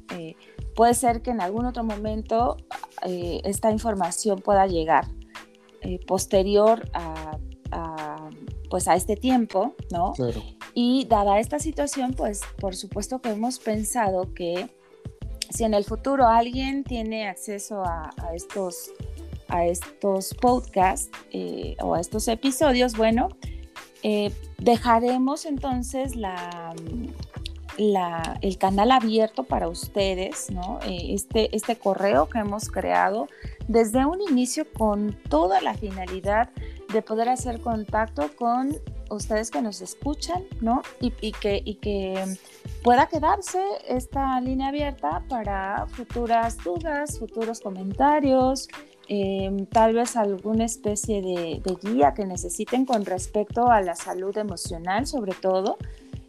puede 0.75 0.93
ser 0.93 1.21
que 1.21 1.31
en 1.31 1.39
algún 1.39 1.65
otro 1.65 1.85
momento 1.85 2.57
esta 3.01 3.71
información 3.71 4.41
pueda 4.41 4.67
llegar 4.67 5.05
posterior 6.05 6.89
a 6.93 7.37
pues 8.69 8.87
a 8.87 8.95
este 8.95 9.15
tiempo, 9.15 9.75
¿no? 9.91 10.13
Claro. 10.13 10.41
Y 10.73 11.05
dada 11.05 11.39
esta 11.39 11.59
situación, 11.59 12.13
pues 12.13 12.41
por 12.59 12.75
supuesto 12.75 13.19
que 13.21 13.29
hemos 13.29 13.59
pensado 13.59 14.33
que 14.33 14.69
si 15.49 15.65
en 15.65 15.73
el 15.73 15.83
futuro 15.83 16.27
alguien 16.27 16.83
tiene 16.83 17.27
acceso 17.27 17.83
a, 17.83 18.09
estos, 18.33 18.91
a 19.49 19.65
estos 19.65 20.33
podcasts 20.35 21.09
eh, 21.31 21.75
o 21.81 21.95
a 21.95 21.99
estos 21.99 22.27
episodios, 22.27 22.95
bueno, 22.95 23.29
eh, 24.03 24.31
dejaremos 24.57 25.45
entonces 25.45 26.15
la, 26.15 26.73
la, 27.77 28.39
el 28.41 28.57
canal 28.57 28.91
abierto 28.91 29.43
para 29.43 29.67
ustedes, 29.67 30.49
¿no? 30.49 30.79
Eh, 30.85 31.13
este, 31.13 31.55
este 31.55 31.75
correo 31.75 32.29
que 32.29 32.39
hemos 32.39 32.69
creado 32.69 33.27
desde 33.67 34.05
un 34.05 34.21
inicio 34.21 34.65
con 34.71 35.17
toda 35.29 35.61
la 35.61 35.73
finalidad 35.73 36.49
de 36.93 37.01
poder 37.01 37.29
hacer 37.29 37.61
contacto 37.61 38.29
con 38.35 38.75
ustedes 39.09 39.51
que 39.51 39.61
nos 39.61 39.81
escuchan, 39.81 40.43
¿no? 40.61 40.81
Y, 40.99 41.31
que, 41.31 41.61
y 41.63 41.75
que 41.75 42.37
pueda 42.83 43.07
quedarse 43.07 43.61
esta 43.87 44.39
línea 44.41 44.69
abierta 44.69 45.23
para 45.27 45.87
futuras 45.87 46.57
dudas, 46.63 47.19
futuros 47.19 47.59
comentarios, 47.59 48.67
em, 49.07 49.65
tal 49.65 49.93
vez 49.93 50.15
alguna 50.15 50.65
especie 50.65 51.21
de, 51.21 51.61
guía 51.81 52.13
que 52.13 52.25
necesiten 52.25 52.85
con 52.85 53.05
respecto 53.05 53.69
a 53.69 53.81
la 53.81 53.95
salud 53.95 54.37
emocional, 54.37 55.05
sobre 55.07 55.33
todo. 55.33 55.77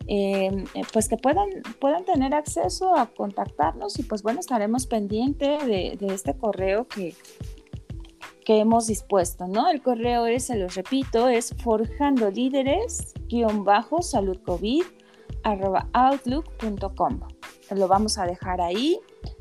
Em, 0.09 0.65
pues 0.93 1.09
que 1.09 1.17
puedan, 1.17 1.49
puedan 1.81 2.05
tener 2.05 2.35
acceso 2.35 2.97
a 2.97 3.07
contactarnos 3.07 4.01
y 4.01 4.03
pues 4.03 4.25
bueno, 4.25 4.41
estaremos 4.41 4.87
pendientes 4.87 5.65
de, 5.65 5.97
de 5.97 6.13
este 6.13 6.35
correo 6.35 6.89
que, 6.89 7.15
que 8.45 8.59
hemos 8.59 8.87
dispuesto, 8.87 9.47
¿no? 9.47 9.69
El 9.71 9.83
correo 9.83 10.27
es, 10.27 10.47
se 10.47 10.57
los 10.57 10.75
repito, 10.75 11.29
es 11.29 11.55
forjando 11.63 12.31
líderes 12.31 13.15
bajo 13.65 14.03
salud 14.03 14.39
covid 14.45 14.83
outlook.com. 15.45 17.21
Lo 17.71 17.89
vamos 17.89 18.19
a 18.19 18.27
dejar 18.27 18.61
ahí. 18.61 19.01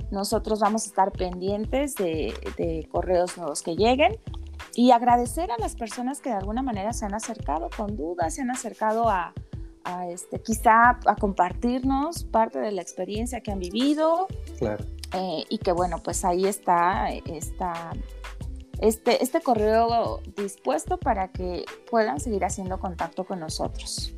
Nosotros 0.10 0.60
vamos 0.60 0.84
a 0.84 0.88
estar 0.88 1.12
pendientes 1.12 1.96
de, 1.96 2.88
correos 2.92 3.38
nuevos 3.38 3.62
que 3.62 3.76
lleguen 3.76 4.18
y 4.76 4.92
agradecer 4.92 5.52
a 5.52 5.58
las 5.58 5.76
personas 5.76 6.22
que 6.22 6.30
de 6.30 6.36
alguna 6.36 6.62
manera 6.62 6.94
se 6.94 7.06
han 7.06 7.14
acercado 7.14 7.70
con 7.76 7.96
dudas, 7.98 8.36
se 8.36 8.42
han 8.42 8.52
acercado 8.52 9.10
a, 9.10 9.34
este, 10.10 10.42
quizá 10.42 11.00
a 11.06 11.16
compartirnos 11.16 12.24
parte 12.26 12.60
de 12.60 12.72
la 12.72 12.82
experiencia 12.82 13.42
que 13.42 13.52
han 13.52 13.60
vivido. 13.60 14.28
Claro. 14.58 14.86
Eh, 15.14 15.44
y 15.50 15.58
que 15.58 15.74
bueno, 15.74 15.98
pues 16.02 16.24
ahí 16.24 16.46
está 16.46 17.10
esta 17.12 17.92
este, 18.82 19.24
este 19.24 19.41
correo 19.41 20.22
dispuesto 20.36 20.98
para 20.98 21.32
que 21.32 21.65
puedan 21.89 22.20
seguir 22.20 22.44
haciendo 22.44 22.80
contacto 22.80 23.24
con 23.26 23.39
nosotros. 23.39 24.13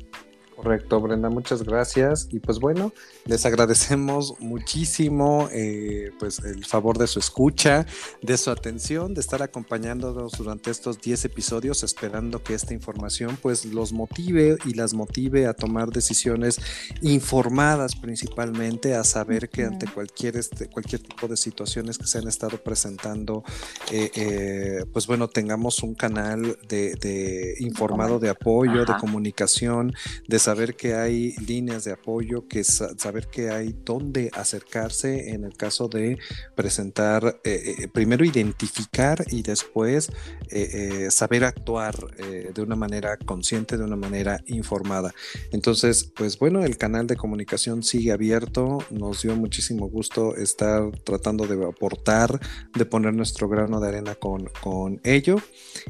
Correcto, 0.56 1.00
Brenda, 1.00 1.28
muchas 1.30 1.64
gracias. 1.64 2.28
Y 2.30 2.38
pues 2.38 2.60
bueno, 2.60 2.92
les 3.24 3.44
agradecemos 3.44 4.34
muchísimo 4.38 5.48
eh, 5.52 6.12
pues 6.18 6.38
el 6.38 6.64
favor 6.64 6.96
de 6.96 7.06
su 7.08 7.18
escucha, 7.18 7.86
de 8.22 8.36
su 8.36 8.50
atención, 8.50 9.14
de 9.14 9.20
estar 9.20 9.42
acompañándonos 9.42 10.32
durante 10.32 10.70
estos 10.70 11.00
10 11.00 11.24
episodios, 11.24 11.82
esperando 11.82 12.42
que 12.42 12.54
esta 12.54 12.72
información 12.72 13.36
pues 13.42 13.64
los 13.64 13.92
motive 13.92 14.56
y 14.64 14.74
las 14.74 14.94
motive 14.94 15.46
a 15.46 15.54
tomar 15.54 15.90
decisiones 15.90 16.60
informadas 17.02 17.96
principalmente, 17.96 18.94
a 18.94 19.02
saber 19.02 19.48
que 19.48 19.64
ante 19.64 19.86
cualquier, 19.86 20.36
este, 20.36 20.68
cualquier 20.68 21.02
tipo 21.02 21.26
de 21.26 21.36
situaciones 21.36 21.98
que 21.98 22.06
se 22.06 22.18
han 22.18 22.28
estado 22.28 22.58
presentando, 22.58 23.42
eh, 23.90 24.10
eh, 24.14 24.84
pues 24.92 25.06
bueno, 25.06 25.28
tengamos 25.28 25.82
un 25.82 25.94
canal 25.94 26.58
de, 26.68 27.56
informado 27.58 28.18
de 28.18 28.28
apoyo, 28.28 28.84
de 28.84 28.96
comunicación, 28.98 29.92
de 30.28 30.43
saber 30.44 30.76
que 30.76 30.94
hay 30.94 31.32
líneas 31.36 31.84
de 31.84 31.92
apoyo, 31.92 32.46
que 32.46 32.64
saber 32.64 33.28
que 33.28 33.48
hay 33.48 33.74
dónde 33.82 34.30
acercarse 34.34 35.30
en 35.30 35.44
el 35.44 35.56
caso 35.56 35.88
de 35.88 36.18
presentar, 36.54 37.40
eh, 37.44 37.76
eh, 37.78 37.88
primero 37.88 38.26
identificar 38.26 39.24
y 39.30 39.40
después 39.40 40.10
eh, 40.50 41.08
saber 41.10 41.44
actuar 41.44 41.94
de 42.14 42.62
una 42.62 42.76
manera 42.76 43.16
consciente, 43.16 43.78
de 43.78 43.84
una 43.84 43.96
manera 43.96 44.42
informada. 44.46 45.14
Entonces, 45.50 46.04
pues 46.04 46.38
bueno, 46.38 46.62
el 46.62 46.76
canal 46.76 47.06
de 47.06 47.16
comunicación 47.16 47.82
sigue 47.82 48.12
abierto, 48.12 48.78
nos 48.90 49.22
dio 49.22 49.34
muchísimo 49.36 49.88
gusto 49.88 50.36
estar 50.36 50.90
tratando 51.04 51.46
de 51.46 51.64
aportar, 51.64 52.38
de 52.74 52.84
poner 52.84 53.14
nuestro 53.14 53.48
grano 53.48 53.80
de 53.80 53.88
arena 53.88 54.14
con, 54.14 54.50
con 54.60 55.00
ello. 55.04 55.36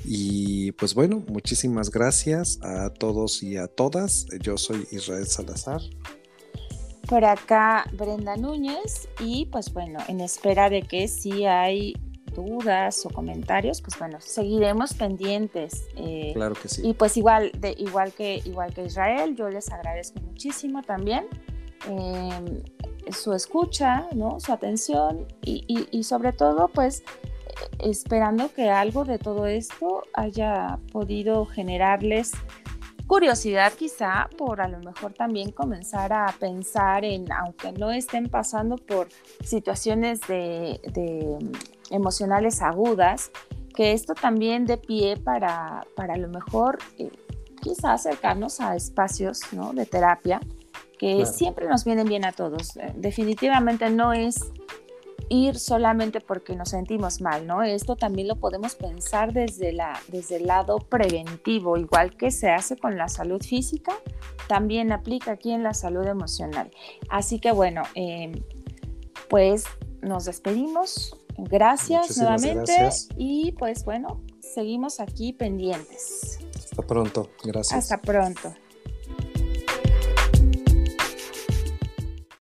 Y 0.04 0.72
pues 0.72 0.94
bueno, 0.94 1.24
muchísimas 1.28 1.90
gracias 1.90 2.60
a 2.62 2.90
todos 2.90 3.42
y 3.42 3.56
a 3.56 3.66
todas. 3.66 4.26
Yo 4.44 4.58
soy 4.58 4.86
Israel 4.90 5.26
Salazar. 5.26 5.80
Por 7.08 7.24
acá 7.24 7.86
Brenda 7.94 8.36
Núñez 8.36 9.08
y 9.18 9.46
pues 9.46 9.72
bueno, 9.72 10.00
en 10.06 10.20
espera 10.20 10.68
de 10.68 10.82
que 10.82 11.08
si 11.08 11.46
hay 11.46 11.94
dudas 12.34 13.06
o 13.06 13.10
comentarios, 13.10 13.80
pues 13.80 13.98
bueno, 13.98 14.20
seguiremos 14.20 14.92
pendientes. 14.92 15.86
Eh, 15.96 16.32
claro 16.34 16.54
que 16.54 16.68
sí. 16.68 16.82
Y 16.86 16.92
pues 16.92 17.16
igual, 17.16 17.52
de, 17.58 17.74
igual, 17.78 18.12
que, 18.12 18.42
igual 18.44 18.74
que 18.74 18.84
Israel, 18.84 19.34
yo 19.34 19.48
les 19.48 19.70
agradezco 19.72 20.20
muchísimo 20.20 20.82
también 20.82 21.26
em, 21.88 22.62
su 23.12 23.32
escucha, 23.32 24.08
¿no? 24.14 24.40
su 24.40 24.52
atención 24.52 25.26
y, 25.42 25.64
y 25.90 26.02
sobre 26.02 26.34
todo 26.34 26.68
pues 26.68 27.02
esperando 27.78 28.52
que 28.52 28.68
algo 28.68 29.06
de 29.06 29.18
todo 29.18 29.46
esto 29.46 30.02
haya 30.12 30.78
podido 30.92 31.46
generarles 31.46 32.32
curiosidad 33.06 33.72
quizá 33.72 34.28
por 34.36 34.60
a 34.60 34.68
lo 34.68 34.78
mejor 34.80 35.12
también 35.12 35.50
comenzar 35.52 36.12
a 36.12 36.26
pensar 36.38 37.04
en, 37.04 37.30
aunque 37.32 37.72
no 37.72 37.90
estén 37.90 38.28
pasando 38.28 38.76
por 38.76 39.08
situaciones 39.42 40.20
de, 40.28 40.80
emocionales 41.90 42.62
agudas, 42.62 43.30
que 43.74 43.92
esto 43.92 44.14
también 44.14 44.64
dé 44.64 44.78
pie 44.78 45.16
para, 45.16 45.86
para 45.96 46.14
a 46.14 46.16
lo 46.16 46.28
mejor 46.28 46.78
eh, 46.98 47.10
quizá 47.60 47.92
acercarnos 47.92 48.60
a 48.60 48.76
espacios 48.76 49.40
de 49.74 49.86
terapia 49.86 50.40
que 50.98 51.26
siempre 51.26 51.66
nos 51.68 51.84
vienen 51.84 52.06
bien 52.06 52.24
a 52.24 52.32
todos. 52.32 52.76
Eh, 52.76 52.92
definitivamente 52.96 53.90
no 53.90 54.12
es 54.12 54.40
ir 55.28 55.58
solamente 55.58 56.20
porque 56.20 56.54
nos 56.54 56.70
sentimos 56.70 57.20
mal, 57.20 57.46
¿no? 57.46 57.62
Esto 57.62 57.96
también 57.96 58.28
lo 58.28 58.36
podemos 58.36 58.74
pensar 58.74 59.32
desde, 59.32 59.72
la, 59.72 59.98
desde 60.08 60.36
el 60.36 60.46
lado 60.46 60.78
preventivo, 60.78 61.76
igual 61.76 62.16
que 62.16 62.30
se 62.30 62.50
hace 62.50 62.76
con 62.76 62.96
la 62.96 63.08
salud 63.08 63.42
física, 63.42 63.92
también 64.48 64.92
aplica 64.92 65.32
aquí 65.32 65.52
en 65.52 65.62
la 65.62 65.74
salud 65.74 66.06
emocional. 66.06 66.70
Así 67.08 67.38
que 67.38 67.52
bueno, 67.52 67.82
em, 67.94 68.32
pues 69.28 69.64
nos 70.02 70.26
despedimos. 70.26 71.16
Gracias 71.36 72.16
nuevamente 72.16 72.90
y 73.16 73.52
pues 73.52 73.84
bueno, 73.84 74.22
seguimos 74.40 75.00
aquí 75.00 75.32
pendientes. 75.32 76.38
Hasta 76.54 76.82
pronto, 76.82 77.30
gracias. 77.42 77.72
Hasta 77.72 78.00
pronto. 78.00 78.54